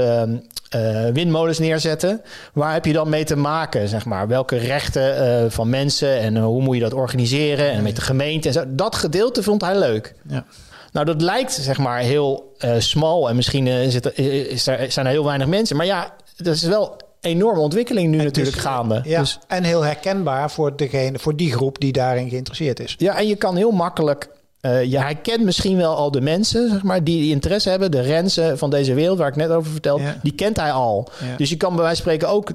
uh, 0.75 1.05
windmolens 1.13 1.59
neerzetten. 1.59 2.21
Waar 2.53 2.73
heb 2.73 2.85
je 2.85 2.93
dan 2.93 3.09
mee 3.09 3.23
te 3.23 3.35
maken, 3.35 3.87
zeg 3.87 4.05
maar? 4.05 4.27
Welke 4.27 4.57
rechten 4.57 5.43
uh, 5.43 5.49
van 5.49 5.69
mensen 5.69 6.19
en 6.19 6.35
uh, 6.35 6.43
hoe 6.43 6.61
moet 6.61 6.75
je 6.75 6.81
dat 6.81 6.93
organiseren 6.93 7.71
en 7.71 7.83
met 7.83 7.95
de 7.95 8.01
gemeente 8.01 8.47
en 8.47 8.53
zo. 8.53 8.63
Dat 8.67 8.95
gedeelte 8.95 9.43
vond 9.43 9.61
hij 9.61 9.79
leuk. 9.79 10.15
Ja. 10.27 10.45
Nou, 10.91 11.05
dat 11.05 11.21
lijkt 11.21 11.51
zeg 11.51 11.77
maar 11.77 11.99
heel 11.99 12.55
smal 12.77 13.29
en 13.29 13.35
misschien 13.35 13.67
is 13.67 13.93
het, 13.93 14.17
is 14.17 14.67
er, 14.67 14.91
zijn 14.91 15.05
er 15.05 15.11
heel 15.11 15.25
weinig 15.25 15.47
mensen. 15.47 15.75
Maar 15.75 15.85
ja, 15.85 16.13
dat 16.37 16.55
is 16.55 16.61
wel 16.63 16.97
enorme 17.21 17.59
ontwikkeling 17.59 18.11
nu 18.11 18.17
en 18.17 18.23
natuurlijk 18.23 18.55
dus, 18.55 18.65
gaande. 18.65 19.01
Ja, 19.03 19.19
dus, 19.19 19.39
en 19.47 19.63
heel 19.63 19.81
herkenbaar 19.81 20.51
voor, 20.51 20.75
degene, 20.75 21.19
voor 21.19 21.35
die 21.35 21.51
groep 21.51 21.79
die 21.79 21.91
daarin 21.91 22.29
geïnteresseerd 22.29 22.79
is. 22.79 22.95
Ja, 22.97 23.17
en 23.17 23.27
je 23.27 23.35
kan 23.35 23.55
heel 23.55 23.71
makkelijk 23.71 24.29
uh, 24.61 24.83
je 24.83 24.99
herkent 24.99 25.43
misschien 25.43 25.77
wel 25.77 25.95
al 25.95 26.11
de 26.11 26.21
mensen, 26.21 26.69
zeg 26.69 26.83
maar, 26.83 27.03
die, 27.03 27.21
die 27.21 27.31
interesse 27.31 27.69
hebben. 27.69 27.91
De 27.91 28.01
Rensen 28.01 28.57
van 28.57 28.69
deze 28.69 28.93
wereld, 28.93 29.17
waar 29.17 29.27
ik 29.27 29.35
net 29.35 29.49
over 29.49 29.71
vertelde, 29.71 30.03
ja. 30.03 30.19
die 30.23 30.33
kent 30.33 30.57
hij 30.57 30.71
al. 30.71 31.09
Ja. 31.19 31.35
Dus 31.37 31.49
je 31.49 31.57
kan 31.57 31.75
bij 31.75 31.83
wijze 31.83 32.01
van 32.01 32.11
spreken 32.11 32.35
ook 32.35 32.51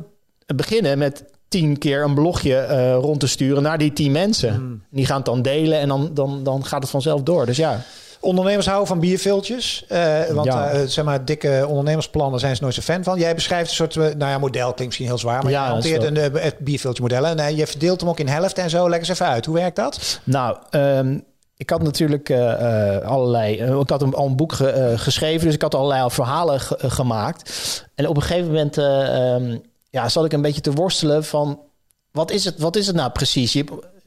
beginnen 0.46 0.98
met 0.98 1.24
tien 1.48 1.78
keer 1.78 2.02
een 2.02 2.14
blogje 2.14 2.66
uh, 2.70 2.94
rond 2.94 3.20
te 3.20 3.26
sturen 3.26 3.62
naar 3.62 3.78
die 3.78 3.92
tien 3.92 4.12
mensen. 4.12 4.54
Hmm. 4.54 4.82
Die 4.90 5.06
gaan 5.06 5.16
het 5.16 5.24
dan 5.24 5.42
delen 5.42 5.78
en 5.78 5.88
dan, 5.88 6.10
dan, 6.14 6.42
dan 6.42 6.64
gaat 6.64 6.82
het 6.82 6.90
vanzelf 6.90 7.22
door. 7.22 7.46
Dus 7.46 7.56
ja. 7.56 7.80
Ondernemers 8.20 8.66
houden 8.66 8.88
van 8.88 9.00
bierviltjes. 9.00 9.84
Uh, 9.88 10.24
want 10.30 10.46
ja. 10.46 10.74
uh, 10.74 10.80
zeg 10.86 11.04
maar, 11.04 11.24
dikke 11.24 11.64
ondernemersplannen 11.68 12.40
zijn 12.40 12.56
ze 12.56 12.62
nooit 12.62 12.74
zo 12.74 12.80
fan 12.80 13.04
van. 13.04 13.18
Jij 13.18 13.34
beschrijft 13.34 13.68
een 13.68 13.74
soort, 13.74 13.94
nou 13.94 14.30
ja, 14.30 14.38
model 14.38 14.64
klinkt 14.64 14.84
misschien 14.84 15.06
heel 15.06 15.18
zwaar, 15.18 15.42
maar 15.42 15.52
ja, 15.52 15.64
je 15.64 15.70
hanteert 15.70 16.02
een, 16.02 16.16
het 16.16 16.58
bierviltje 16.58 17.02
model. 17.02 17.26
En 17.26 17.56
je 17.56 17.66
verdeelt 17.66 18.00
hem 18.00 18.08
ook 18.08 18.20
in 18.20 18.28
helft 18.28 18.58
en 18.58 18.70
zo. 18.70 18.88
Leg 18.88 18.98
eens 18.98 19.08
even 19.08 19.26
uit. 19.26 19.46
Hoe 19.46 19.54
werkt 19.54 19.76
dat? 19.76 20.20
Nou, 20.24 20.56
um, 20.70 21.24
ik 21.56 21.70
had 21.70 21.82
natuurlijk 21.82 22.28
uh, 22.28 22.38
uh, 22.38 22.98
allerlei. 22.98 23.62
Uh, 23.62 23.80
ik 23.80 23.88
had 23.88 24.14
al 24.14 24.26
een 24.26 24.36
boek 24.36 24.52
ge, 24.52 24.94
geschreven, 24.96 25.46
dus 25.46 25.54
ik 25.54 25.62
had 25.62 25.74
allerlei 25.74 26.10
verhalen 26.10 26.60
ge, 26.60 26.90
gemaakt. 26.90 27.50
En 27.94 28.08
op 28.08 28.16
een 28.16 28.22
gegeven 28.22 28.46
moment 28.46 28.76
um, 28.76 29.62
ja, 29.90 30.08
zat 30.08 30.24
ik 30.24 30.32
een 30.32 30.42
beetje 30.42 30.60
te 30.60 30.72
worstelen 30.72 31.24
van. 31.24 31.60
Wat 32.10 32.30
is 32.30 32.44
het, 32.44 32.58
wat 32.58 32.76
is 32.76 32.86
het 32.86 32.96
nou 32.96 33.10
precies? 33.10 33.52
Je, 33.52 33.64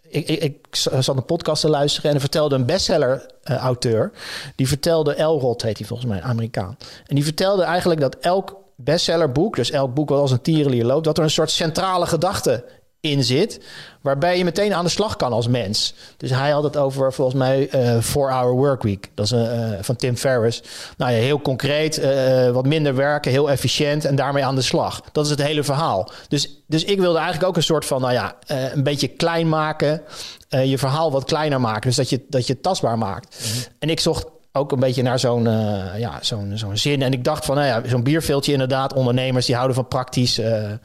ik, 0.07 0.27
ik, 0.27 0.43
ik 0.43 0.75
zat 0.75 1.17
een 1.17 1.25
podcast 1.25 1.61
te 1.61 1.69
luisteren 1.69 2.09
en 2.09 2.15
er 2.15 2.21
vertelde 2.21 2.55
een 2.55 2.65
bestseller-auteur. 2.65 4.11
die 4.55 4.67
vertelde, 4.67 5.13
Elrod 5.13 5.61
heet 5.61 5.77
hij 5.77 5.87
volgens 5.87 6.09
mij, 6.09 6.21
Amerikaan. 6.21 6.77
En 7.07 7.15
die 7.15 7.23
vertelde 7.23 7.63
eigenlijk 7.63 7.99
dat 7.99 8.15
elk 8.15 8.57
bestsellerboek, 8.75 9.55
dus 9.55 9.71
elk 9.71 9.93
boek 9.93 10.09
wat 10.09 10.19
als 10.19 10.31
een 10.31 10.41
tierenlier 10.41 10.85
loopt, 10.85 11.03
dat 11.03 11.17
er 11.17 11.23
een 11.23 11.29
soort 11.29 11.51
centrale 11.51 12.05
gedachte 12.05 12.63
in 13.11 13.23
zit, 13.23 13.59
waarbij 14.01 14.37
je 14.37 14.43
meteen 14.43 14.73
aan 14.73 14.83
de 14.83 14.89
slag 14.89 15.15
kan 15.15 15.31
als 15.31 15.47
mens. 15.47 15.93
Dus 16.17 16.29
hij 16.29 16.51
had 16.51 16.63
het 16.63 16.77
over 16.77 17.13
volgens 17.13 17.37
mij 17.37 17.69
uh, 17.75 18.01
Four 18.01 18.31
Hour 18.31 18.53
Work 18.53 18.83
Week, 18.83 19.09
dat 19.13 19.25
is 19.25 19.31
uh, 19.31 19.69
van 19.81 19.95
Tim 19.95 20.17
Ferriss. 20.17 20.61
Nou 20.97 21.11
ja, 21.11 21.17
heel 21.17 21.41
concreet, 21.41 21.99
uh, 21.99 22.49
wat 22.49 22.65
minder 22.65 22.95
werken, 22.95 23.31
heel 23.31 23.49
efficiënt 23.49 24.05
en 24.05 24.15
daarmee 24.15 24.45
aan 24.45 24.55
de 24.55 24.61
slag. 24.61 25.01
Dat 25.11 25.25
is 25.25 25.31
het 25.31 25.41
hele 25.41 25.63
verhaal. 25.63 26.11
Dus, 26.27 26.63
dus 26.67 26.83
ik 26.83 26.99
wilde 26.99 27.17
eigenlijk 27.17 27.47
ook 27.47 27.55
een 27.55 27.63
soort 27.63 27.85
van, 27.85 28.01
nou 28.01 28.13
ja, 28.13 28.35
een 28.47 28.83
beetje 28.83 29.07
klein 29.07 29.49
maken, 29.49 30.01
je 30.49 30.77
verhaal 30.77 31.11
wat 31.11 31.23
kleiner 31.23 31.61
maken, 31.61 31.81
dus 31.81 31.95
dat 31.95 32.09
je, 32.09 32.25
dat 32.29 32.47
je 32.47 32.59
tastbaar 32.59 32.97
maakt. 32.97 33.37
Mm-hmm. 33.39 33.63
En 33.79 33.89
ik 33.89 33.99
zocht 33.99 34.25
ook 34.55 34.71
een 34.71 34.79
beetje 34.79 35.01
naar 35.01 35.19
zo'n 35.19 35.45
uh, 35.45 35.99
ja, 35.99 36.17
zo'n 36.21 36.51
zo'n 36.53 36.77
zin. 36.77 37.01
En 37.01 37.13
ik 37.13 37.23
dacht 37.23 37.45
van, 37.45 37.55
nou 37.55 37.67
ja, 37.67 37.89
zo'n 37.89 38.03
bierveeltje 38.03 38.51
inderdaad. 38.51 38.93
Ondernemers 38.93 39.45
die 39.45 39.55
houden 39.55 39.75
van 39.75 39.87
praktisch 39.87 40.39
uh, 40.39 40.45
uh, 40.45 40.77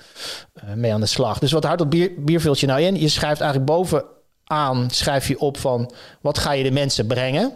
mee 0.74 0.92
aan 0.92 1.00
de 1.00 1.06
slag. 1.06 1.38
Dus 1.38 1.52
wat 1.52 1.64
houdt 1.64 1.78
dat 1.78 1.90
bier, 1.90 2.12
bierveeltje 2.18 2.66
nou 2.66 2.80
in? 2.80 3.00
Je 3.00 3.08
schrijft 3.08 3.40
eigenlijk 3.40 3.70
bovenaan, 3.70 4.90
schrijf 4.90 5.28
je 5.28 5.38
op 5.38 5.56
van... 5.56 5.92
wat 6.20 6.38
ga 6.38 6.52
je 6.52 6.62
de 6.62 6.70
mensen 6.70 7.06
brengen? 7.06 7.52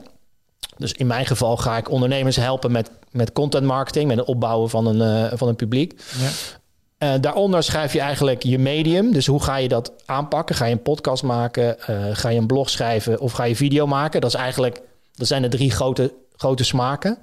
Dus 0.76 0.92
in 0.92 1.06
mijn 1.06 1.26
geval 1.26 1.56
ga 1.56 1.76
ik 1.76 1.90
ondernemers 1.90 2.36
helpen 2.36 2.72
met, 2.72 2.90
met 3.10 3.32
content 3.32 3.64
marketing... 3.64 4.08
met 4.08 4.16
het 4.18 4.26
opbouwen 4.26 4.70
van 4.70 4.86
een, 4.86 5.38
van 5.38 5.48
een 5.48 5.56
publiek. 5.56 6.00
Ja. 6.98 7.18
daaronder 7.18 7.62
schrijf 7.62 7.92
je 7.92 8.00
eigenlijk 8.00 8.42
je 8.42 8.58
medium. 8.58 9.12
Dus 9.12 9.26
hoe 9.26 9.42
ga 9.42 9.56
je 9.56 9.68
dat 9.68 9.92
aanpakken? 10.04 10.54
Ga 10.54 10.64
je 10.64 10.72
een 10.72 10.82
podcast 10.82 11.22
maken? 11.22 11.76
ga 12.12 12.28
je 12.28 12.38
een 12.38 12.46
blog 12.46 12.70
schrijven? 12.70 13.20
Of 13.20 13.32
ga 13.32 13.44
je 13.44 13.56
video 13.56 13.86
maken? 13.86 14.20
Dat 14.20 14.34
is 14.34 14.40
eigenlijk 14.40 14.82
dat 15.14 15.26
zijn 15.26 15.42
de 15.42 15.48
drie 15.48 15.70
grote, 15.70 16.14
grote 16.36 16.64
smaken. 16.64 17.18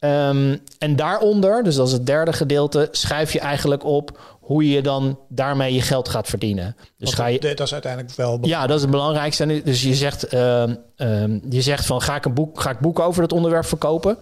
Um, 0.00 0.60
en 0.78 0.96
daaronder, 0.96 1.62
dus 1.62 1.74
dat 1.74 1.86
is 1.86 1.92
het 1.92 2.06
derde 2.06 2.32
gedeelte, 2.32 2.88
schrijf 2.90 3.32
je 3.32 3.40
eigenlijk 3.40 3.84
op 3.84 4.18
hoe 4.40 4.70
je 4.70 4.82
dan 4.82 5.18
daarmee 5.28 5.74
je 5.74 5.82
geld 5.82 6.08
gaat 6.08 6.28
verdienen. 6.28 6.76
Dus 6.78 6.92
Want 6.96 7.14
ga 7.14 7.26
je, 7.26 7.38
dat 7.38 7.60
is 7.60 7.72
uiteindelijk 7.72 8.14
wel 8.14 8.38
Ja, 8.42 8.66
dat 8.66 8.76
is 8.76 8.82
het 8.82 8.90
belangrijkste. 8.90 9.62
Dus 9.64 9.82
je 9.82 9.94
zegt, 9.94 10.34
uh, 10.34 10.62
um, 10.96 11.42
je 11.50 11.62
zegt 11.62 11.86
van 11.86 12.02
ga 12.02 12.16
ik 12.16 12.24
een 12.24 12.34
boek, 12.34 12.60
ga 12.60 12.70
ik 12.70 12.78
boeken 12.78 13.04
over 13.04 13.20
dat 13.22 13.32
onderwerp 13.32 13.66
verkopen? 13.66 14.16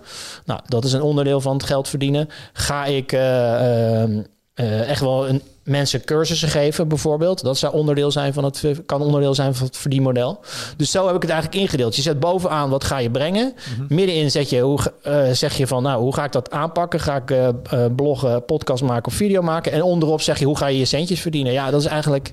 Nou, 0.44 0.60
dat 0.66 0.84
is 0.84 0.92
een 0.92 1.02
onderdeel 1.02 1.40
van 1.40 1.52
het 1.52 1.64
geld 1.64 1.88
verdienen. 1.88 2.28
Ga 2.52 2.84
ik 2.84 3.12
uh, 3.12 3.20
uh, 3.20 4.88
echt 4.88 5.00
wel 5.00 5.28
een 5.28 5.42
mensen 5.68 6.04
cursussen 6.04 6.48
geven, 6.48 6.88
bijvoorbeeld. 6.88 7.42
Dat 7.42 7.58
zou 7.58 7.72
onderdeel 7.74 8.10
zijn 8.10 8.32
van 8.32 8.44
het, 8.44 8.62
kan 8.86 9.00
onderdeel 9.00 9.34
zijn 9.34 9.54
van 9.54 9.66
het 9.66 9.76
verdienmodel. 9.76 10.40
Dus 10.76 10.90
zo 10.90 11.06
heb 11.06 11.16
ik 11.16 11.22
het 11.22 11.30
eigenlijk 11.30 11.60
ingedeeld. 11.62 11.96
Je 11.96 12.02
zet 12.02 12.20
bovenaan 12.20 12.70
wat 12.70 12.84
ga 12.84 12.98
je 12.98 13.10
brengen. 13.10 13.54
Middenin 13.88 14.30
zet 14.30 14.50
je, 14.50 14.60
hoe, 14.60 14.78
eh, 15.02 15.30
zeg 15.32 15.56
je 15.56 15.66
van, 15.66 15.82
nou, 15.82 16.00
hoe 16.00 16.14
ga 16.14 16.24
ik 16.24 16.32
dat 16.32 16.50
aanpakken? 16.50 17.00
Ga 17.00 17.16
ik 17.16 17.30
eh, 17.30 17.84
bloggen, 17.96 18.44
podcast 18.44 18.82
maken 18.82 19.06
of 19.06 19.14
video 19.14 19.42
maken? 19.42 19.72
En 19.72 19.82
onderop 19.82 20.20
zeg 20.20 20.38
je, 20.38 20.44
hoe 20.44 20.56
ga 20.56 20.66
je 20.66 20.78
je 20.78 20.84
centjes 20.84 21.20
verdienen? 21.20 21.52
Ja, 21.52 21.70
dat 21.70 21.80
is 21.80 21.86
eigenlijk 21.86 22.32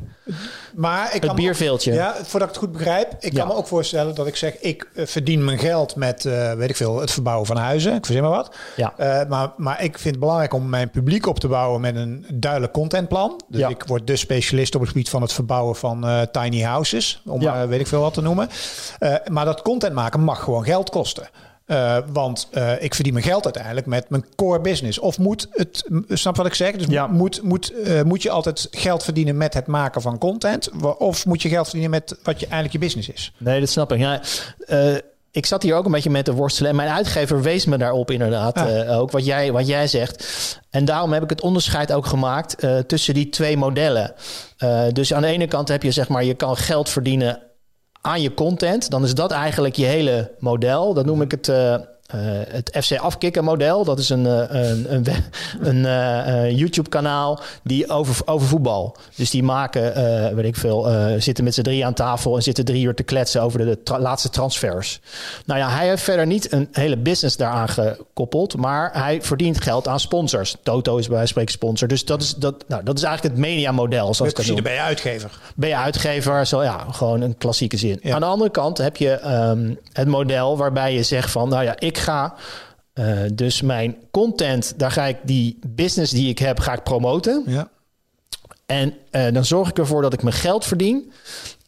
Maar 0.75 1.15
ik 1.15 1.22
het 1.22 1.29
ook- 1.32 1.36
bierveeltje. 1.36 1.94
Ja, 1.94 2.13
voordat 2.24 2.48
ik 2.50 2.55
het 2.55 2.63
goed 2.63 2.72
begrijp. 2.72 3.13
Ik 3.20 3.32
Ja. 3.34 3.39
kan 3.39 3.48
me 3.48 3.53
ook 3.53 3.67
voorstellen 3.67 4.15
dat 4.15 4.27
ik 4.27 4.36
zeg... 4.36 4.60
ik 4.60 4.89
eh, 4.96 5.05
verdien 5.05 5.46
mijn 5.46 5.58
geld 5.58 5.96
met, 5.96 6.25
eh, 6.25 6.53
weet 6.53 6.70
ik 6.70 6.75
veel, 6.75 7.00
het 7.00 7.12
verbouwen 7.12 7.46
van 7.48 7.58
huizen. 7.58 7.94
Ik 7.96 8.05
verzin 8.05 8.24
maar 8.24 8.32
wat. 8.32 8.55
Ja. 8.75 8.94
Eh, 8.98 9.29
maar, 9.29 9.53
maar 9.58 9.84
ik 9.84 9.91
vind 10.00 10.10
het 10.15 10.20
belangrijk 10.20 10.53
om 10.53 10.70
mijn 10.70 10.89
publiek 10.89 11.25
op 11.27 11.39
te 11.39 11.48
bouwen 11.48 11.82
met 11.82 11.96
een 11.96 12.25
duidelijk 12.34 12.74
contentplan. 12.74 13.41
Dus 13.48 13.60
Ja. 13.60 13.67
ik 13.67 13.84
word 13.88 14.08
de 14.08 14.15
specialist 14.15 14.75
op 14.75 14.82
het 14.82 14.89
gebied 14.89 15.10
van 15.10 15.22
het 15.22 15.34
verbouwen 15.34 15.75
van 15.75 16.27
tiny 16.32 16.62
houses. 16.62 17.22
Om 17.25 17.67
weet 17.67 17.79
ik 17.79 17.88
veel 17.88 18.01
wat 18.01 18.13
te 18.13 18.22
noemen. 18.22 18.50
Maar 19.32 19.46
dat 19.46 19.62
content 19.62 19.94
maken 19.94 20.20
mag 20.20 20.44
gewoon 20.44 20.63
geld 20.63 20.89
kosten. 20.89 21.27
Eh, 21.65 21.98
want 22.13 22.48
eh, 22.51 22.84
ik 22.84 22.95
verdien 22.95 23.13
mijn 23.13 23.25
geld 23.25 23.43
uiteindelijk 23.43 23.86
met 23.86 24.10
mijn 24.10 24.25
core 24.36 24.62
business. 24.62 25.00
Of 25.00 25.17
moet 25.17 25.48
het, 25.51 25.89
snap 26.10 26.36
wat 26.36 26.45
ik 26.45 26.53
zeg? 26.53 26.75
Dus 26.75 26.88
Ja. 26.88 27.07
moet, 27.07 27.41
moet, 27.43 27.81
eh, 27.81 28.01
moet 28.01 28.22
je 28.22 28.29
altijd 28.29 28.67
geld 28.72 29.03
verdienen 29.03 29.38
met 29.38 29.53
het 29.53 29.67
maken 29.67 30.01
van 30.01 30.17
content? 30.17 30.69
Of 30.98 31.25
moet 31.25 31.41
je 31.41 31.50
geld 31.50 31.63
verdienen 31.63 31.89
met 31.89 32.17
wat 32.24 32.39
je 32.39 32.45
eigenlijk 32.45 32.74
je 32.74 32.79
business 32.79 33.10
is? 33.10 33.34
Nee, 33.38 33.60
dat 33.60 33.69
snap 33.69 33.91
ik. 33.91 34.00
Ja, 34.00 34.22
ik 35.31 35.45
zat 35.45 35.63
hier 35.63 35.75
ook 35.75 35.86
een 35.86 35.91
beetje 35.91 36.10
met 36.10 36.25
te 36.25 36.34
worstelen. 36.34 36.69
En 36.69 36.75
mijn 36.75 36.89
uitgever 36.89 37.41
wees 37.41 37.65
me 37.65 37.77
daarop 37.77 38.12
inderdaad. 38.12 38.57
Ah. 38.57 39.00
ook 39.00 39.12
wat 39.12 39.25
jij, 39.25 39.51
wat 39.51 39.67
jij 39.67 39.88
zegt. 39.88 40.25
En 40.69 40.86
daarom 40.86 41.13
heb 41.13 41.24
ik 41.24 41.29
het 41.29 41.41
onderscheid 41.41 41.93
ook 41.93 42.05
gemaakt 42.05 42.57
tussen 42.88 43.13
die 43.13 43.29
twee 43.29 43.57
modellen. 43.57 44.13
Dus 44.93 45.13
aan 45.13 45.22
de 45.22 45.27
ene 45.27 45.48
kant 45.48 45.67
heb 45.67 45.84
je 45.84 45.91
zeg 45.91 46.07
maar, 46.07 46.24
je 46.24 46.34
kan 46.34 46.57
geld 46.57 46.89
verdienen 46.89 47.39
aan 48.06 48.22
je 48.22 48.34
content. 48.34 48.90
Dan 48.90 49.04
is 49.04 49.14
dat 49.14 49.32
eigenlijk 49.32 49.76
je 49.76 49.86
hele 49.86 50.32
model. 50.40 50.94
Dat 50.94 51.06
noem 51.06 51.22
ik 51.22 51.32
het. 51.32 51.50
eh, 51.50 51.76
eh, 52.06 52.20
het 52.48 52.78
FC 52.84 52.98
Afkikken 52.98 53.44
model. 53.44 53.84
Dat 53.84 54.00
is 54.00 54.10
een, 54.10 54.26
eh, 54.26 54.70
een, 54.70 54.94
een, 54.94 55.06
een 55.70 55.86
eh, 55.86 56.58
YouTube-kanaal 56.58 57.40
die 57.64 57.90
over, 57.90 58.22
over 58.26 58.48
voetbal. 58.48 58.96
Dus 59.16 59.30
die 59.30 59.44
maken, 59.44 60.36
weet 60.36 60.46
ik 60.46 60.56
veel, 60.56 60.88
zitten 61.18 61.44
met 61.44 61.54
z'n 61.54 61.62
drie 61.62 61.86
aan 61.86 61.94
tafel 61.94 62.36
en 62.36 62.42
zitten 62.42 62.66
drie 62.66 62.86
uur 62.86 62.96
te 62.96 63.04
kletsen 63.04 63.42
over 63.42 63.60
de, 63.60 63.66
de 63.66 63.84
tra- 63.84 64.00
laatste 64.00 64.30
transfers. 64.30 65.00
Nou 65.46 65.60
ja, 65.60 65.70
hij 65.70 65.88
heeft 65.88 66.04
verder 66.04 66.26
niet 66.26 66.52
een 66.52 66.68
hele 66.72 66.98
business 66.98 67.38
daaraan 67.38 67.70
gekoppeld, 67.70 68.58
maar 68.58 68.90
hij 68.94 69.22
verdient 69.22 69.62
geld 69.62 69.88
aan 69.88 70.00
sponsors. 70.00 70.56
Toto 70.64 70.98
is 70.98 71.08
bij 71.08 71.16
wijze 71.16 71.34
van 71.34 71.44
spreken 71.44 71.52
sponsor. 71.52 71.88
Dus 71.88 72.06
dat 72.06 72.22
is, 72.22 72.36
dat, 72.36 72.64
nou, 72.68 72.84
dat 72.84 72.98
is 72.98 73.04
eigenlijk 73.04 73.36
het 73.36 73.46
mediamodel, 73.46 74.14
zoals 74.14 74.32
ik 74.32 74.46
dat 74.46 74.64
ben 74.64 74.74
je 74.74 74.80
uitgever. 74.80 75.40
Ben 75.56 75.70
je 75.70 75.76
uitgever? 75.76 76.46
Zo 76.46 76.64
ja, 76.64 76.86
gewoon 76.92 77.22
een 77.22 77.38
klassieke 77.38 77.78
zin. 77.78 78.00
Ja. 78.02 78.14
Aan 78.14 78.20
de 78.20 78.26
andere 78.26 78.52
kant 78.52 78.78
heb 78.78 78.98
je 78.98 79.12
ehm, 79.12 79.74
het 79.94 80.08
model 80.08 80.58
waarbij 80.58 80.94
je 80.94 81.04
zegt 81.04 81.32
van, 81.32 81.50
nou 81.50 81.64
ja, 81.64 81.76
ik 81.80 81.95
ga 81.98 82.36
eh, 82.96 83.20
dus 83.34 83.62
mijn 83.62 83.98
content, 84.12 84.74
daar 84.80 84.92
ga 84.92 85.06
ik 85.06 85.18
die 85.24 85.60
business 85.68 86.12
die 86.12 86.30
ik 86.30 86.40
heb, 86.40 86.60
ga 86.60 86.74
ik 86.74 86.84
promoten. 86.84 87.44
Ja. 87.46 87.70
En 88.66 88.98
eh, 89.12 89.34
dan 89.34 89.46
zorg 89.46 89.70
ik 89.70 89.78
ervoor 89.78 90.02
dat 90.02 90.14
ik 90.14 90.24
mijn 90.24 90.36
geld 90.36 90.66
verdien 90.66 91.12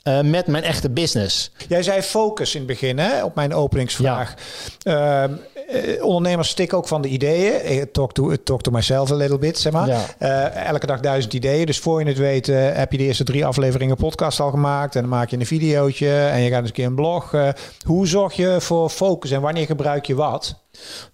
eh, 0.04 0.22
met 0.22 0.48
mijn 0.48 0.64
echte 0.64 0.90
business. 0.90 1.52
Jij 1.68 1.84
zei 1.84 2.02
focus 2.02 2.54
in 2.54 2.60
het 2.60 2.68
begin, 2.68 2.98
hè, 2.98 3.24
op 3.24 3.36
mijn 3.36 3.54
openingsvraag. 3.54 4.34
Ehm, 4.82 5.34
eh, 5.68 6.04
ondernemers 6.06 6.50
stikken 6.50 6.78
ook 6.78 6.88
van 6.88 7.02
de 7.02 7.08
ideeën. 7.08 7.54
Eh, 7.54 7.82
Talk 7.92 8.14
to, 8.14 8.36
talk 8.44 8.62
to 8.62 8.72
myself 8.72 9.12
a 9.12 9.16
little 9.16 9.38
bit, 9.38 9.58
zeg 9.60 9.74
maar. 9.74 9.88
Ja. 9.88 10.02
Eh, 10.18 10.66
elke 10.66 10.86
dag 10.86 11.00
duizend 11.00 11.34
ideeën. 11.34 11.66
Dus 11.66 11.80
voor 11.80 12.00
je 12.00 12.08
het 12.08 12.18
weet 12.18 12.50
eh, 12.50 12.58
heb 12.74 12.92
je 12.92 12.98
de 12.98 13.04
eerste 13.04 13.24
drie 13.24 13.46
afleveringen 13.46 13.96
podcast 13.96 14.40
al 14.40 14.50
gemaakt. 14.50 14.96
En 14.96 15.02
dan 15.02 15.10
maak 15.10 15.30
je 15.30 15.38
een 15.40 15.46
videootje 15.46 16.10
en 16.18 16.40
je 16.42 16.50
gaat 16.50 16.60
eens 16.60 16.68
een 16.68 16.74
keer 16.76 16.86
een 16.86 16.96
blog. 16.96 17.34
Eh, 17.34 17.50
hoe 17.86 18.08
zorg 18.08 18.34
je 18.34 18.56
voor 18.60 18.90
focus 18.90 19.32
en 19.32 19.42
wanneer 19.42 19.66
gebruik 19.66 20.06
je 20.06 20.16
wat? 20.16 20.56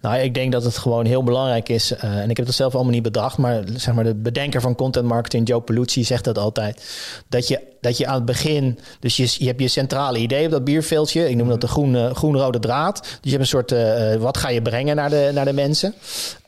Nou, 0.00 0.16
ik 0.16 0.34
denk 0.34 0.52
dat 0.52 0.64
het 0.64 0.78
gewoon 0.78 1.04
heel 1.06 1.22
belangrijk 1.22 1.68
is. 1.68 1.92
eh, 1.92 2.18
en 2.18 2.30
ik 2.30 2.36
heb 2.36 2.46
dat 2.46 2.54
zelf 2.54 2.74
allemaal 2.74 2.92
niet 2.92 3.02
bedacht. 3.02 3.36
Maar 3.38 3.62
zeg 3.76 3.94
maar 3.94 4.04
de 4.04 4.14
bedenker 4.14 4.60
van 4.60 4.74
content 4.74 5.06
marketing, 5.06 5.48
Joe 5.48 5.60
Peluzzi, 5.60 6.04
zegt 6.04 6.24
dat 6.24 6.38
altijd. 6.38 6.84
Dat 7.28 7.48
je, 7.48 7.60
dat 7.80 7.98
je 7.98 8.06
aan 8.06 8.14
het 8.14 8.24
begin. 8.24 8.78
Dus 9.00 9.16
je, 9.16 9.34
je 9.38 9.46
hebt 9.46 9.60
je 9.60 9.68
centrale 9.68 10.18
idee 10.18 10.44
op 10.44 10.50
dat 10.50 10.64
bierveeltje. 10.64 11.28
Ik 11.30 11.36
noem 11.36 11.48
dat 11.48 11.60
de 11.60 11.68
groen, 11.68 12.14
groen-rode 12.14 12.58
draad. 12.58 13.00
Dus 13.02 13.10
je 13.20 13.30
hebt 13.30 13.40
een 13.40 13.46
soort. 13.46 13.72
eh, 13.72 14.14
wat 14.16 14.36
ga 14.36 14.48
je 14.48 14.62
brengen 14.62 14.96
naar 14.96 15.10
de, 15.10 15.30
naar 15.34 15.44
de 15.44 15.52
mensen? 15.52 15.94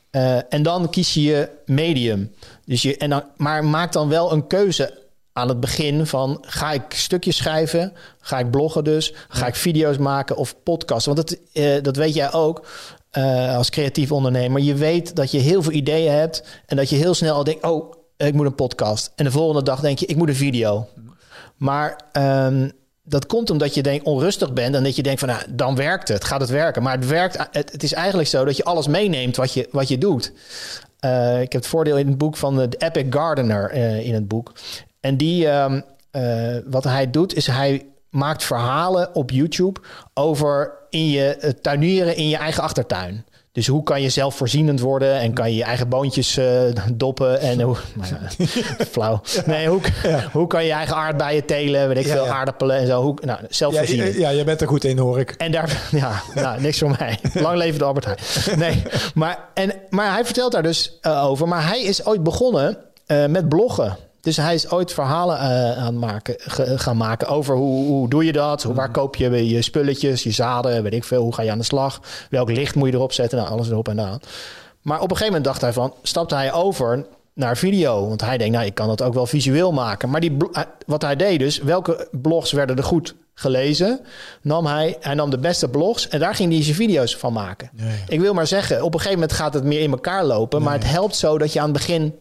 Eh, 0.09 0.37
en 0.53 0.63
dan 0.63 0.89
kies 0.89 1.13
je 1.13 1.21
je 1.23 1.49
medium. 1.65 2.31
Dus 2.65 2.81
je, 2.81 2.97
en 2.97 3.09
dan, 3.09 3.23
maar 3.37 3.65
maak 3.65 3.91
dan 3.91 4.09
wel 4.09 4.31
een 4.31 4.47
keuze 4.47 5.05
aan 5.33 5.47
het 5.49 5.59
begin 5.59 6.05
van 6.05 6.37
ga 6.41 6.71
ik 6.71 6.83
stukjes 6.87 7.35
schrijven, 7.37 7.93
ga 8.19 8.39
ik 8.39 8.51
bloggen 8.51 8.83
dus, 8.83 9.13
ga 9.27 9.47
ik 9.47 9.55
video's 9.55 9.97
maken 9.97 10.35
of 10.37 10.55
podcasten. 10.63 11.15
Want 11.15 11.29
dat, 11.29 11.39
eh, 11.53 11.83
dat 11.83 11.95
weet 11.95 12.13
jij 12.13 12.33
ook 12.33 12.65
eh, 13.17 13.55
als 13.55 13.69
creatief 13.69 14.11
ondernemer. 14.11 14.61
Je 14.61 14.75
weet 14.75 15.15
dat 15.15 15.31
je 15.31 15.37
heel 15.37 15.63
veel 15.63 15.71
ideeën 15.71 16.11
hebt 16.11 16.43
en 16.65 16.75
dat 16.75 16.89
je 16.89 16.95
heel 16.95 17.13
snel 17.13 17.35
al 17.35 17.43
denkt, 17.43 17.63
oh, 17.63 17.93
ik 18.17 18.33
moet 18.33 18.45
een 18.45 18.55
podcast. 18.55 19.11
En 19.15 19.25
de 19.25 19.31
volgende 19.31 19.63
dag 19.63 19.79
denk 19.79 19.99
je, 19.99 20.05
ik 20.05 20.15
moet 20.15 20.27
een 20.27 20.35
video. 20.35 20.87
Maar 21.55 21.99
ehm, 22.11 22.69
dat 23.03 23.25
komt 23.25 23.49
omdat 23.49 23.73
je 23.73 23.83
denk, 23.83 24.05
onrustig 24.05 24.53
bent 24.53 24.75
en 24.75 24.83
dat 24.83 24.95
je 24.95 25.03
denkt 25.03 25.19
van, 25.19 25.29
nou, 25.29 25.41
dan 25.49 25.75
werkt 25.75 26.07
het, 26.07 26.23
gaat 26.23 26.39
het 26.39 26.49
werken. 26.49 26.83
Maar 26.83 26.95
het 26.95 27.07
werkt, 27.07 27.47
het, 27.51 27.83
is 27.83 27.93
eigenlijk 27.93 28.29
zo 28.29 28.45
dat 28.45 28.57
je 28.57 28.63
alles 28.63 28.87
meeneemt 28.87 29.35
wat 29.35 29.53
je, 29.53 29.67
wat 29.71 29.87
je 29.87 29.97
doet. 29.97 30.33
Eh, 30.99 31.41
ik 31.41 31.51
heb 31.51 31.61
het 31.61 31.71
voordeel 31.71 31.97
in 31.97 32.07
het 32.07 32.17
boek 32.17 32.37
van 32.37 32.55
de 32.55 32.69
Epic 32.77 33.05
Gardener 33.09 33.71
eh, 33.71 34.05
in 34.05 34.13
het 34.13 34.27
boek. 34.27 34.51
En 34.99 35.17
die, 35.17 35.47
ehm, 35.47 35.81
eh, 36.11 36.57
wat 36.65 36.83
hij 36.83 37.11
doet, 37.11 37.35
is 37.35 37.47
hij 37.47 37.85
maakt 38.09 38.43
verhalen 38.43 39.15
op 39.15 39.31
YouTube 39.31 39.79
over 40.13 40.76
in 40.89 41.09
je 41.09 41.35
eh, 41.35 41.49
tuinieren 41.61 42.15
in 42.15 42.29
je 42.29 42.37
eigen 42.37 42.63
achtertuin. 42.63 43.25
Dus 43.57 43.67
hoe 43.67 43.83
kan 43.83 44.01
je 44.01 44.09
zelfvoorzienend 44.09 44.79
worden 44.79 45.19
en 45.19 45.33
kan 45.33 45.49
je 45.49 45.55
je 45.55 45.63
eigen 45.63 45.89
boontjes 45.89 46.37
eh, 46.37 46.61
doppen 46.93 47.39
en 47.39 47.61
hoe, 47.61 47.75
nou 47.95 48.13
ja, 48.37 48.45
flauw. 48.91 49.21
Nee, 49.45 49.67
hoe, 49.67 49.81
hoe 50.31 50.47
kan 50.47 50.61
je 50.61 50.67
je 50.67 50.73
eigen 50.73 50.95
aardbeien 50.95 51.45
telen, 51.45 51.87
weet 51.87 51.97
ik 51.97 52.05
Ja, 52.05 52.13
veel, 52.13 52.27
aardappelen 52.27 52.77
en 52.77 52.87
zo. 52.87 53.01
Hoe, 53.01 53.17
nou, 53.21 53.39
zelfvoorzienend. 53.49 54.15
ja, 54.15 54.33
jij 54.33 54.45
bent 54.45 54.61
er 54.61 54.67
goed 54.67 54.83
in, 54.83 54.97
hoor 54.97 55.19
ik. 55.19 55.31
En 55.31 55.51
daar, 55.51 55.87
ja, 55.91 56.21
nou, 56.35 56.61
niks 56.61 56.79
voor 56.79 56.95
mij. 56.99 57.19
Lang 57.33 57.57
leven 57.57 57.79
de 57.79 57.85
Albert 57.85 58.05
Heijn. 58.05 58.59
Nee, 58.59 58.83
maar, 59.13 59.39
en, 59.53 59.73
maar 59.89 60.13
hij 60.13 60.25
vertelt 60.25 60.51
daar 60.51 60.63
dus 60.63 60.97
eh, 61.01 61.25
over. 61.25 61.47
Maar 61.47 61.67
hij 61.67 61.81
is 61.81 62.05
ooit 62.05 62.23
begonnen 62.23 62.77
met 63.27 63.49
bloggen. 63.49 63.97
Dus 64.27 64.37
hij 64.37 64.53
is 64.53 64.69
ooit 64.71 64.93
verhalen 64.93 65.37
eh, 65.37 65.77
aan 65.77 65.85
het 65.85 65.95
maken, 65.95 66.35
gaan 66.79 66.97
maken 66.97 67.27
over 67.27 67.55
hoe, 67.55 67.85
hoe 67.85 68.09
doe 68.09 68.25
je 68.25 68.31
dat? 68.31 68.63
Hoe, 68.63 68.73
waar 68.73 68.91
koop 68.91 69.15
je 69.15 69.49
je 69.49 69.61
spulletjes, 69.61 70.23
je 70.23 70.31
zaden, 70.31 70.83
weet 70.83 70.93
ik 70.93 71.03
veel. 71.03 71.21
Hoe 71.23 71.33
ga 71.33 71.41
je 71.41 71.51
aan 71.51 71.57
de 71.57 71.63
slag? 71.63 72.01
Welk 72.29 72.49
licht 72.49 72.75
moet 72.75 72.89
je 72.89 72.93
erop 72.95 73.13
zetten? 73.13 73.37
Nou, 73.37 73.49
alles 73.49 73.69
erop 73.69 73.87
en 73.87 74.01
aan. 74.01 74.19
Maar 74.81 74.97
op 74.97 75.03
een 75.03 75.17
gegeven 75.17 75.25
moment 75.27 75.43
dacht 75.43 75.61
hij 75.61 75.73
van, 75.73 75.93
stapte 76.03 76.35
hij 76.35 76.53
over 76.53 77.05
naar 77.33 77.57
video. 77.57 78.07
Want 78.07 78.21
hij 78.21 78.37
denkt, 78.37 78.53
nou, 78.53 78.65
ik 78.65 78.73
kan 78.73 78.87
dat 78.87 79.01
ook 79.01 79.13
wel 79.13 79.25
visueel 79.25 79.71
maken. 79.71 80.09
Maar 80.09 80.21
die, 80.21 80.37
hij- 80.51 80.65
wat 80.85 81.01
hij 81.01 81.15
deed 81.15 81.39
dus, 81.39 81.57
welke 81.59 82.07
blogs 82.11 82.51
werden 82.51 82.75
er 82.77 82.83
goed 82.83 83.15
gelezen? 83.33 83.99
Nam 84.41 84.65
hij, 84.65 84.97
hij 84.99 85.13
nam 85.13 85.29
de 85.29 85.39
beste 85.39 85.69
blogs 85.69 86.07
en 86.07 86.19
daar 86.19 86.35
ging 86.35 86.53
hij 86.53 86.63
zijn 86.63 86.75
video's 86.75 87.15
van 87.15 87.33
maken. 87.33 87.69
Ik 88.07 88.19
wil 88.19 88.33
maar 88.33 88.47
zeggen, 88.47 88.77
op 88.83 88.93
een 88.93 88.99
gegeven 88.99 89.19
moment 89.19 89.37
gaat 89.37 89.53
het 89.53 89.63
meer 89.63 89.81
in 89.81 89.91
elkaar 89.91 90.25
lopen. 90.25 90.61
Maar 90.61 90.73
het 90.73 90.89
helpt 90.89 91.15
zo 91.15 91.37
dat 91.37 91.53
je 91.53 91.59
aan 91.59 91.69
het 91.69 91.77
begin 91.77 92.15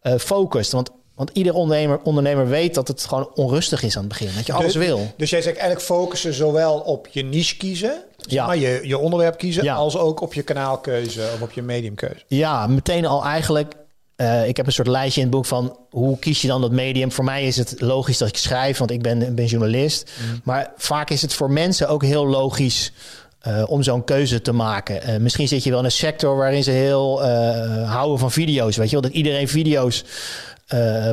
eh 0.00 0.14
focust. 0.18 0.72
Want, 0.72 0.90
want 1.18 1.30
ieder 1.32 1.54
ondernemer, 1.54 2.00
ondernemer 2.02 2.48
weet 2.48 2.74
dat 2.74 2.88
het 2.88 3.04
gewoon 3.04 3.30
onrustig 3.34 3.82
is 3.82 3.94
aan 3.96 4.00
het 4.04 4.08
begin. 4.18 4.30
Dat 4.36 4.46
je 4.46 4.52
alles 4.52 4.72
dus, 4.72 4.86
wil. 4.86 5.12
Dus 5.16 5.30
jij 5.30 5.42
zegt 5.42 5.56
eigenlijk 5.56 5.86
focussen 5.86 6.34
zowel 6.34 6.78
op 6.78 7.08
je 7.10 7.24
niche 7.24 7.56
kiezen, 7.56 8.02
Ja. 8.16 8.46
maar, 8.46 8.56
je, 8.56 8.80
je 8.82 8.98
onderwerp 8.98 9.38
kiezen, 9.38 9.64
Ja. 9.64 9.74
als 9.74 9.96
ook 9.96 10.20
op 10.20 10.34
je 10.34 10.42
kanaalkeuze 10.42 11.20
of 11.34 11.40
op 11.42 11.52
je 11.52 11.62
mediumkeuze. 11.62 12.22
Ja, 12.26 12.66
meteen 12.66 13.06
al 13.06 13.24
eigenlijk. 13.24 13.74
eh, 14.16 14.48
ik 14.48 14.56
heb 14.56 14.66
een 14.66 14.72
soort 14.72 14.88
lijstje 14.88 15.20
in 15.20 15.26
het 15.26 15.36
boek 15.36 15.46
van 15.46 15.76
hoe 15.90 16.18
kies 16.18 16.42
je 16.42 16.48
dan 16.48 16.60
dat 16.60 16.70
medium. 16.70 17.12
Voor 17.12 17.24
mij 17.24 17.46
is 17.46 17.56
het 17.56 17.80
logisch 17.80 18.18
dat 18.18 18.28
ik 18.28 18.36
schrijf, 18.36 18.78
want 18.78 18.90
ik 18.90 19.02
ben, 19.02 19.34
ben 19.34 19.46
journalist. 19.46 20.10
Maar 20.44 20.72
vaak 20.76 21.10
is 21.10 21.22
het 21.22 21.34
voor 21.34 21.50
mensen 21.50 21.88
ook 21.88 22.02
heel 22.04 22.26
logisch 22.26 22.92
eh, 23.38 23.62
om 23.66 23.82
zo'n 23.82 24.04
keuze 24.04 24.42
te 24.42 24.52
maken. 24.52 25.02
Eh, 25.02 25.16
misschien 25.16 25.48
zit 25.48 25.64
je 25.64 25.70
wel 25.70 25.78
in 25.78 25.84
een 25.84 25.90
sector 25.90 26.36
waarin 26.36 26.62
ze 26.62 26.70
heel 26.70 27.22
eh, 27.24 27.92
houden 27.92 28.18
van 28.18 28.30
video's. 28.30 28.76
Weet 28.76 28.86
je 28.86 28.92
wel, 28.92 29.02
dat 29.02 29.12
iedereen 29.12 29.48
video's 29.48 30.04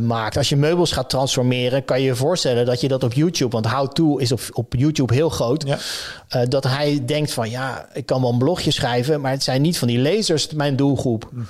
maakt. 0.01 0.37
Als 0.37 0.49
je 0.49 0.55
meubels 0.55 0.91
gaat 0.91 1.09
transformeren, 1.09 1.85
kan 1.85 1.99
je 1.99 2.05
je 2.05 2.15
voorstellen 2.15 2.65
dat 2.65 2.81
je 2.81 2.87
dat 2.87 3.03
op 3.03 3.13
YouTube, 3.13 3.51
want 3.51 3.65
How 3.65 3.91
To 3.91 4.17
is 4.17 4.31
op, 4.31 4.41
op 4.53 4.73
YouTube 4.77 5.13
heel 5.13 5.29
groot. 5.29 5.65
Ja. 5.67 6.45
Dat 6.45 6.63
hij 6.63 7.03
denkt 7.05 7.33
van 7.33 7.49
ja, 7.49 7.87
ik 7.93 8.05
kan 8.05 8.21
wel 8.21 8.31
een 8.31 8.37
blogje 8.37 8.71
schrijven, 8.71 9.21
maar 9.21 9.31
het 9.31 9.43
zijn 9.43 9.61
niet 9.61 9.77
van 9.77 9.87
die 9.87 9.97
lezers 9.97 10.53
mijn 10.53 10.75
doelgroep. 10.75 11.29
Dan 11.31 11.45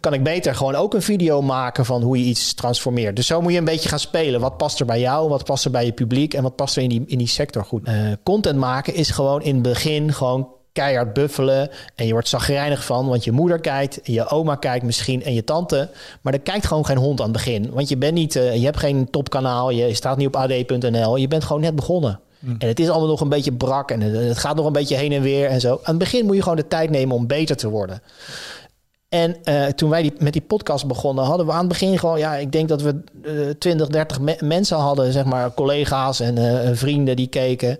kan 0.00 0.14
ik 0.14 0.22
beter 0.22 0.54
gewoon 0.54 0.74
ook 0.74 0.94
een 0.94 1.02
video 1.02 1.42
maken 1.42 1.84
van 1.84 2.02
hoe 2.02 2.18
je 2.18 2.24
iets 2.24 2.54
transformeert. 2.54 3.16
Dus 3.16 3.26
zo 3.26 3.40
moet 3.40 3.52
je 3.52 3.58
een 3.58 3.64
beetje 3.64 3.88
gaan 3.88 3.98
spelen. 3.98 4.40
Wat 4.40 4.56
past 4.56 4.80
er 4.80 4.86
bij 4.86 5.00
jou? 5.00 5.28
Wat 5.28 5.44
past 5.44 5.64
er 5.64 5.70
bij 5.70 5.84
je 5.84 5.92
publiek? 5.92 6.34
En 6.34 6.42
wat 6.42 6.56
past 6.56 6.76
er 6.76 6.82
in 6.82 6.88
die, 6.88 7.04
in 7.06 7.18
die 7.18 7.26
sector 7.26 7.64
goed? 7.64 7.86
Eh, 7.86 7.94
content 8.22 8.58
maken 8.58 8.94
is 8.94 9.10
gewoon 9.10 9.42
in 9.42 9.54
het 9.54 9.62
begin 9.62 10.12
gewoon 10.12 10.48
keihard 10.72 11.12
buffelen 11.12 11.70
en 11.94 12.06
je 12.06 12.12
wordt 12.12 12.28
zagrijnig 12.28 12.84
van, 12.84 13.06
want 13.06 13.24
je 13.24 13.32
moeder 13.32 13.60
kijkt, 13.60 14.00
je 14.02 14.28
oma 14.28 14.54
kijkt 14.54 14.84
misschien 14.84 15.22
en 15.22 15.34
je 15.34 15.44
tante, 15.44 15.90
maar 16.20 16.32
er 16.32 16.40
kijkt 16.40 16.66
gewoon 16.66 16.86
geen 16.86 16.96
hond 16.96 17.20
aan 17.20 17.24
het 17.24 17.36
begin, 17.36 17.70
want 17.70 17.88
je 17.88 17.96
bent 17.96 18.14
niet, 18.14 18.34
uh, 18.34 18.56
je 18.56 18.64
hebt 18.64 18.78
geen 18.78 19.10
topkanaal, 19.10 19.70
je 19.70 19.94
staat 19.94 20.16
niet 20.16 20.26
op 20.26 20.36
ad.nl, 20.36 21.16
je 21.16 21.28
bent 21.28 21.44
gewoon 21.44 21.62
net 21.62 21.76
begonnen. 21.76 22.20
Hmm. 22.38 22.56
En 22.58 22.68
het 22.68 22.80
is 22.80 22.88
allemaal 22.88 23.08
nog 23.08 23.20
een 23.20 23.28
beetje 23.28 23.52
brak 23.52 23.90
en 23.90 24.00
het 24.00 24.38
gaat 24.38 24.56
nog 24.56 24.66
een 24.66 24.72
beetje 24.72 24.96
heen 24.96 25.12
en 25.12 25.22
weer 25.22 25.48
en 25.48 25.60
zo. 25.60 25.72
Aan 25.72 25.80
het 25.84 25.98
begin 25.98 26.26
moet 26.26 26.36
je 26.36 26.42
gewoon 26.42 26.56
de 26.56 26.68
tijd 26.68 26.90
nemen 26.90 27.16
om 27.16 27.26
beter 27.26 27.56
te 27.56 27.68
worden. 27.68 28.02
En 29.12 29.36
uh, 29.44 29.66
toen 29.66 29.90
wij 29.90 30.12
met 30.18 30.32
die 30.32 30.42
podcast 30.42 30.86
begonnen, 30.86 31.24
hadden 31.24 31.46
we 31.46 31.52
aan 31.52 31.58
het 31.58 31.68
begin 31.68 31.98
gewoon, 31.98 32.18
ja, 32.18 32.34
ik 32.34 32.52
denk 32.52 32.68
dat 32.68 32.82
we 32.82 33.02
uh, 33.22 33.50
20, 33.58 33.88
30 33.88 34.20
me 34.20 34.36
mensen 34.40 34.76
hadden, 34.76 35.12
zeg 35.12 35.24
maar, 35.24 35.54
collega's 35.54 36.20
en 36.20 36.36
uh, 36.38 36.70
vrienden 36.72 37.16
die 37.16 37.26
keken. 37.26 37.78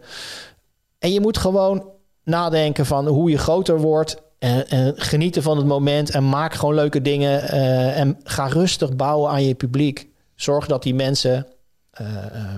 En 0.98 1.12
je 1.12 1.20
moet 1.20 1.38
gewoon 1.38 1.88
nadenken 2.24 2.86
van 2.86 3.06
hoe 3.06 3.30
je 3.30 3.38
groter 3.38 3.80
wordt. 3.80 4.22
En, 4.38 4.68
en 4.68 4.92
genieten 4.96 5.42
van 5.42 5.56
het 5.56 5.66
moment 5.66 6.10
en 6.10 6.28
maak 6.28 6.54
gewoon 6.54 6.74
leuke 6.74 7.02
dingen. 7.02 7.42
Uh, 7.44 7.98
en 7.98 8.18
ga 8.24 8.46
rustig 8.46 8.96
bouwen 8.96 9.30
aan 9.30 9.44
je 9.44 9.54
publiek. 9.54 10.08
Zorg 10.34 10.66
dat 10.66 10.82
die 10.82 10.94
mensen 10.94 11.46
uh, 12.00 12.06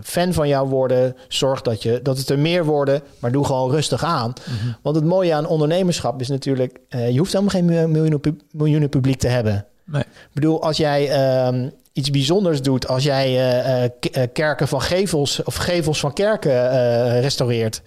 fan 0.02 0.32
van 0.32 0.48
jou 0.48 0.68
worden. 0.68 1.16
Zorg 1.28 1.62
dat, 1.62 1.82
je, 1.82 2.00
dat 2.02 2.18
het 2.18 2.28
er 2.28 2.38
meer 2.38 2.64
worden, 2.64 3.02
maar 3.18 3.32
doe 3.32 3.44
gewoon 3.44 3.70
rustig 3.70 4.04
aan. 4.04 4.32
Mm 4.50 4.58
-hmm. 4.58 4.76
Want 4.82 4.96
het 4.96 5.04
mooie 5.04 5.34
aan 5.34 5.46
ondernemerschap 5.46 6.20
is 6.20 6.28
natuurlijk... 6.28 6.80
Uh, 6.88 7.10
je 7.10 7.18
hoeft 7.18 7.32
helemaal 7.32 7.54
geen 7.54 7.90
miljoenen, 7.90 8.40
miljoenen 8.50 8.88
publiek 8.88 9.18
te 9.18 9.28
hebben. 9.28 9.66
Nee. 9.84 10.02
Ik 10.02 10.32
bedoel, 10.32 10.62
als 10.62 10.76
jij 10.76 11.08
uh, 11.52 11.68
iets 11.92 12.10
bijzonders 12.10 12.62
doet... 12.62 12.88
als 12.88 13.02
jij 13.02 13.92
kerken 14.32 14.68
van 14.68 14.82
gevels 14.82 15.42
of 15.42 15.54
gevels 15.54 16.00
van 16.00 16.12
kerken 16.12 17.20
restaureert... 17.20 17.82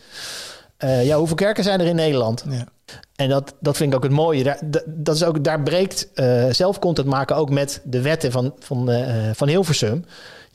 ja, 0.80 1.18
hoeveel 1.18 1.36
kerken 1.36 1.64
zijn 1.64 1.80
er 1.80 1.88
in 1.88 1.96
Nederland? 1.96 2.44
Ja. 2.50 2.66
En 3.16 3.30
dat, 3.30 3.54
dat 3.60 3.78
vind 3.78 3.90
ik 3.90 3.96
ook 3.98 4.04
het 4.04 4.12
mooie. 4.12 4.44
Daar, 4.44 4.60
dat 4.86 5.16
is 5.16 5.24
ook, 5.24 5.44
daar 5.44 5.64
breekt 5.64 6.10
zelf 6.50 6.80
content 6.80 7.08
maken 7.08 7.36
ook 7.36 7.50
met 7.50 7.82
de 7.84 8.02
wetten 8.02 8.32
van, 8.32 8.54
van, 8.60 8.90
van 9.34 9.48
Hilversum 9.48 10.06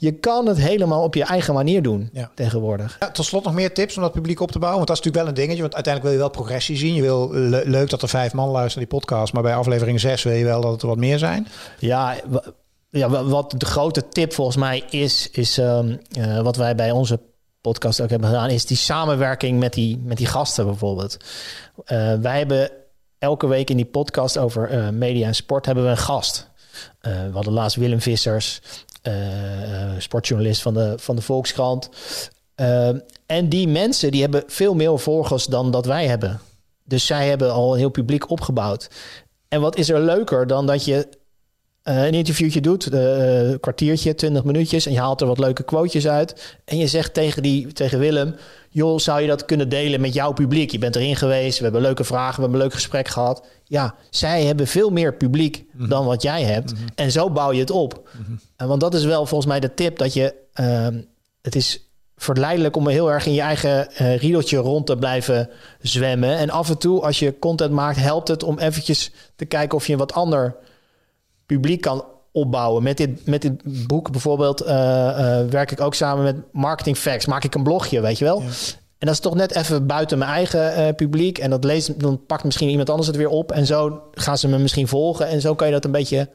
je 0.02 0.12
kan 0.12 0.46
het 0.46 0.58
helemaal 0.58 1.02
op 1.02 1.14
je 1.14 1.24
eigen 1.24 1.54
manier 1.54 1.82
doen 1.82 2.10
ja. 2.12 2.30
tegenwoordig. 2.34 2.96
Ja, 3.00 3.10
tot 3.10 3.24
slot 3.24 3.44
nog 3.44 3.54
meer 3.54 3.74
tips 3.74 3.96
om 3.96 4.02
dat 4.02 4.12
publiek 4.12 4.40
op 4.40 4.50
te 4.50 4.58
bouwen. 4.58 4.76
Want 4.76 4.88
dat 4.88 4.98
is 4.98 5.04
natuurlijk 5.04 5.24
wel 5.24 5.34
een 5.34 5.40
dingetje. 5.40 5.62
Want 5.62 5.74
uiteindelijk 5.74 6.14
wil 6.14 6.22
je 6.22 6.28
wel 6.28 6.42
progressie 6.42 6.76
zien. 6.76 6.94
Je 6.94 7.02
wil 7.02 7.32
le 7.32 7.62
leuk 7.64 7.90
dat 7.90 8.02
er 8.02 8.08
vijf 8.08 8.32
man 8.32 8.48
luisteren 8.48 8.78
naar 8.78 8.88
die 8.88 8.98
podcast. 8.98 9.32
Maar 9.32 9.42
bij 9.42 9.54
aflevering 9.54 10.00
zes 10.00 10.22
wil 10.22 10.32
je 10.32 10.44
wel 10.44 10.60
dat 10.60 10.72
het 10.72 10.82
er 10.82 10.88
wat 10.88 10.96
meer 10.96 11.18
zijn. 11.18 11.48
Ja, 11.78 12.14
ja 12.90 13.24
wat 13.24 13.54
de 13.56 13.66
grote 13.66 14.08
tip 14.08 14.32
volgens 14.32 14.56
mij 14.56 14.84
is, 14.90 15.30
is 15.30 15.58
um, 15.58 16.00
uh, 16.18 16.40
wat 16.40 16.56
wij 16.56 16.74
bij 16.74 16.90
onze 16.90 17.20
podcast 17.60 18.00
ook 18.00 18.10
hebben 18.10 18.28
gedaan, 18.28 18.50
is 18.50 18.66
die 18.66 18.76
samenwerking 18.76 19.58
met 19.58 19.72
die, 19.72 20.00
met 20.04 20.16
die 20.16 20.26
gasten 20.26 20.66
bijvoorbeeld. 20.66 21.16
Uh, 21.86 22.14
wij 22.14 22.38
hebben 22.38 22.70
elke 23.18 23.46
week 23.46 23.70
in 23.70 23.76
die 23.76 23.86
podcast 23.86 24.38
over 24.38 24.72
uh, 24.72 24.88
media 24.88 25.26
en 25.26 25.34
sport 25.34 25.66
hebben 25.66 25.84
we 25.84 25.90
een 25.90 25.96
gast. 25.96 26.50
Uh, 27.02 27.12
we 27.12 27.32
hadden 27.32 27.52
laatst 27.52 27.76
Willem 27.76 28.00
Vissers, 28.00 28.60
sportjournalist 29.98 30.62
van 30.62 30.74
de, 30.74 30.94
van 30.96 31.16
de 31.16 31.22
Volkskrant. 31.22 31.88
Uh, 32.56 32.88
en 33.26 33.48
die 33.48 33.68
mensen 33.68 34.10
die 34.10 34.20
hebben 34.20 34.42
veel 34.46 34.74
meer 34.74 34.98
volgers 34.98 35.46
dan 35.46 35.70
dat 35.70 35.86
wij 35.86 36.06
hebben. 36.06 36.40
Dus 36.84 37.06
zij 37.06 37.28
hebben 37.28 37.52
al 37.52 37.72
een 37.72 37.78
heel 37.78 37.90
publiek 37.90 38.30
opgebouwd. 38.30 38.90
En 39.48 39.60
wat 39.60 39.76
is 39.76 39.88
er 39.88 40.00
leuker 40.00 40.46
dan 40.46 40.66
dat 40.66 40.84
je 40.84 41.08
een 41.82 42.14
interviewtje 42.14 42.60
doet, 42.60 42.92
een 42.92 43.60
kwartiertje, 43.60 44.14
twintig 44.14 44.44
minuutjes, 44.44 44.86
en 44.86 44.92
je 44.92 44.98
haalt 44.98 45.20
er 45.20 45.26
wat 45.26 45.38
leuke 45.38 45.62
quotejes 45.62 46.08
uit. 46.08 46.58
En 46.64 46.76
je 46.76 46.86
zegt 46.86 47.14
tegen, 47.14 47.42
die, 47.42 47.72
tegen 47.72 47.98
Willem: 47.98 48.34
Joh, 48.74 48.98
zou 48.98 49.20
je 49.20 49.26
dat 49.26 49.44
kunnen 49.44 49.68
delen 49.68 50.00
met 50.00 50.14
jouw 50.14 50.32
publiek? 50.32 50.70
Je 50.70 50.78
bent 50.78 50.96
erin 50.96 51.16
geweest, 51.16 51.58
we 51.58 51.64
hebben 51.64 51.82
leuke 51.82 52.04
vragen, 52.04 52.34
we 52.34 52.40
hebben 52.40 52.60
een 52.60 52.66
leuk 52.66 52.74
gesprek 52.74 53.08
gehad. 53.08 53.46
Ja, 53.64 53.94
zij 54.10 54.44
hebben 54.44 54.66
veel 54.66 54.90
meer 54.90 55.14
publiek 55.14 55.64
mm 55.72 55.80
-hmm. 55.80 55.88
dan 55.88 56.04
wat 56.04 56.22
jij 56.22 56.42
hebt. 56.42 56.72
Mm 56.72 56.78
-hmm. 56.78 56.86
En 56.94 57.12
zo 57.12 57.30
bouw 57.30 57.52
je 57.52 57.60
het 57.60 57.70
op. 57.70 58.08
Mm 58.12 58.24
-hmm. 58.24 58.40
en 58.56 58.68
want 58.68 58.80
dat 58.80 58.94
is 58.94 59.04
wel 59.04 59.26
volgens 59.26 59.50
mij 59.50 59.60
de 59.60 59.74
tip 59.74 59.98
dat 59.98 60.12
je. 60.12 60.34
Uh, 60.60 60.86
het 61.42 61.54
is 61.54 61.90
verleidelijk 62.16 62.76
om 62.76 62.88
heel 62.88 63.10
erg 63.10 63.26
in 63.26 63.32
je 63.32 63.40
eigen 63.40 63.88
uh, 63.92 64.16
riedeltje 64.16 64.56
rond 64.56 64.86
te 64.86 64.96
blijven 64.96 65.50
zwemmen. 65.80 66.36
En 66.36 66.50
af 66.50 66.68
en 66.68 66.78
toe, 66.78 67.00
als 67.00 67.18
je 67.18 67.38
content 67.38 67.72
maakt, 67.72 67.98
helpt 67.98 68.28
het 68.28 68.42
om 68.42 68.58
eventjes 68.58 69.10
te 69.36 69.44
kijken 69.44 69.78
of 69.78 69.86
je 69.86 69.92
een 69.92 69.98
wat 69.98 70.12
ander 70.12 70.56
publiek 71.46 71.80
kan 71.80 72.04
opbouwen. 72.32 72.82
Met 72.82 72.96
dit, 72.96 73.26
met 73.26 73.42
dit 73.42 73.86
boek 73.86 74.10
bijvoorbeeld 74.10 74.62
uh, 74.62 74.68
uh, 74.68 75.40
werk 75.50 75.70
ik 75.70 75.80
ook 75.80 75.94
samen 75.94 76.24
met 76.24 76.36
Marketing 76.52 76.96
Facts. 76.96 77.26
Maak 77.26 77.44
ik 77.44 77.54
een 77.54 77.62
blogje, 77.62 78.00
weet 78.00 78.18
je 78.18 78.24
wel. 78.24 78.40
Ja. 78.42 78.48
En 78.98 79.08
dat 79.08 79.16
is 79.16 79.20
toch 79.20 79.34
net 79.34 79.54
even 79.54 79.86
buiten 79.86 80.18
mijn 80.18 80.30
eigen 80.30 80.78
uh, 80.78 80.94
publiek. 80.94 81.38
En 81.38 81.50
dat 81.50 81.64
leest, 81.64 82.00
dan 82.00 82.26
pakt 82.26 82.44
misschien 82.44 82.68
iemand 82.68 82.90
anders 82.90 83.08
het 83.08 83.16
weer 83.16 83.28
op. 83.28 83.52
En 83.52 83.66
zo 83.66 84.02
gaan 84.12 84.38
ze 84.38 84.48
me 84.48 84.58
misschien 84.58 84.88
volgen. 84.88 85.26
En 85.26 85.40
zo 85.40 85.54
kan 85.54 85.66
je 85.66 85.72
dat 85.72 85.84
een 85.84 85.90
beetje, 85.90 86.28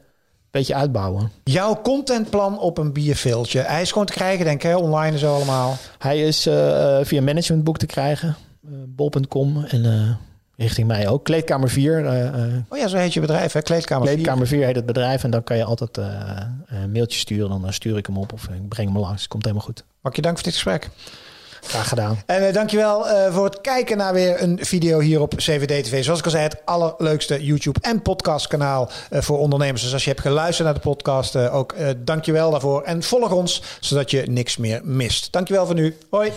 beetje 0.52 0.76
uitbouwen. 0.76 1.32
Jouw 1.44 1.82
contentplan 1.82 2.60
op 2.60 2.78
een 2.78 2.94
bierveeltje. 2.94 3.60
Hij 3.60 3.82
is 3.82 3.92
gewoon 3.92 4.08
te 4.08 4.14
krijgen, 4.14 4.46
denk 4.46 4.64
ik, 4.64 4.70
hè? 4.70 4.76
online 4.76 5.12
en 5.12 5.20
zo 5.20 5.36
allemaal. 5.36 5.76
Hij 5.98 6.22
is 6.22 6.42
via 7.02 7.22
managementboek 7.22 7.78
te 7.78 7.86
krijgen. 7.86 8.36
Bol.com 8.88 9.64
en 9.64 10.18
richting 10.58 10.88
mij 10.88 11.08
ook. 11.08 11.24
Kleedkamer 11.24 11.70
4. 11.70 12.00
Uh, 12.00 12.44
oh 12.70 12.78
ja, 12.78 12.88
zo 12.88 12.98
heet 12.98 13.14
je 13.14 13.20
bedrijf, 13.20 13.54
hè? 13.54 13.62
Kleedkamer 13.62 14.08
4. 14.08 14.16
Kleedkamer 14.16 14.48
4 14.48 14.66
heet 14.66 14.76
het 14.76 14.86
bedrijf. 14.86 15.24
En 15.24 15.32
dan 15.32 15.44
kan 15.44 15.58
je 15.58 15.64
altijd 15.64 15.98
uh, 15.98 16.06
een 16.66 16.92
mailtje 16.92 17.20
sturen. 17.20 17.62
Dan 17.62 17.74
stuur 17.74 17.98
ik 17.98 18.06
hem 18.06 18.18
op 18.18 18.34
of 18.34 18.44
ik 18.44 18.68
breng 18.70 18.90
hem 18.90 19.00
langs. 19.00 19.28
Komt 19.28 19.44
helemaal 19.44 19.66
goed. 19.66 19.84
Mag 20.02 20.16
je 20.16 20.22
dank 20.22 20.36
voor 20.36 20.44
dit 20.44 20.54
gesprek. 20.54 20.90
Graag 21.62 21.88
gedaan. 21.88 22.22
En 22.26 22.44
uh, 22.44 22.54
dankjewel 22.54 23.08
uh, 23.08 23.34
voor 23.34 23.46
het 23.46 23.62
kijken 23.62 23.98
naar 23.98 24.14
weer 24.14 24.42
een 24.42 24.60
video 24.62 25.00
hier 25.00 25.22
op 25.22 25.36
CVD 25.36 25.84
TV. 25.84 26.04
Zoals 26.04 26.20
ik 26.20 26.26
al 26.26 26.32
zei, 26.32 26.44
het 26.44 26.58
allerleukste 26.66 27.46
YouTube 27.46 27.80
en 27.82 28.02
podcast 28.02 28.48
kanaal 28.48 28.90
uh, 29.12 29.22
voor 29.22 29.40
ondernemers. 29.40 29.82
Dus 29.82 29.94
als 29.94 30.04
je 30.04 30.10
hebt 30.10 30.22
geluisterd 30.22 30.66
naar 30.66 30.76
de 30.76 30.80
podcast, 30.80 31.36
ook 31.36 31.76
dankjewel 31.98 32.52
daarvoor. 32.52 32.82
En 32.82 33.04
volg 33.04 33.32
ons, 33.32 33.64
zodat 33.80 34.12
je 34.12 34.22
niks 34.22 34.58
meer 34.58 34.82
mist. 34.84 35.32
Dankjewel 35.32 35.66
voor 35.66 35.76
nu. 35.76 35.98
Hoi. 36.10 36.32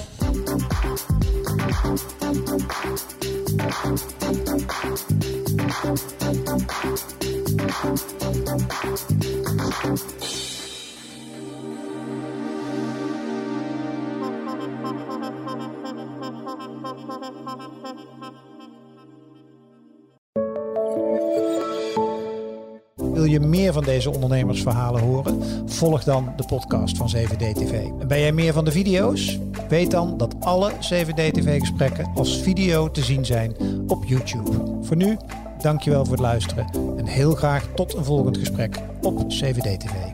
Wil 22.96 23.24
je 23.24 23.40
meer 23.40 23.72
van 23.72 23.85
deze 23.85 24.11
ondernemersverhalen 24.11 25.02
horen? 25.02 25.42
Volg 25.66 26.04
dan 26.04 26.33
de 26.37 26.44
podcast 26.44 26.96
van 26.96 27.11
7D 27.16 27.37
TV. 27.37 27.72
En 28.00 28.09
ben 28.09 28.20
jij 28.20 28.33
meer 28.33 28.52
van 28.52 28.64
de 28.64 28.72
video's? 28.72 29.38
Weet 29.68 29.90
dan 29.90 30.16
dat 30.16 30.29
alle 30.50 30.72
7D 30.72 31.30
TV 31.32 31.58
gesprekken 31.58 32.10
als 32.14 32.38
video 32.38 32.90
te 32.90 33.02
zien 33.02 33.24
zijn 33.24 33.54
op 33.86 34.04
YouTube. 34.04 34.78
Voor 34.82 34.96
nu, 34.96 35.16
dankjewel 35.62 36.04
voor 36.04 36.12
het 36.12 36.22
luisteren 36.22 36.66
en 36.96 37.06
heel 37.06 37.34
graag 37.34 37.66
tot 37.74 37.94
een 37.94 38.04
volgend 38.04 38.38
gesprek 38.38 38.76
op 39.00 39.20
7D 39.20 39.76
TV. 39.76 40.10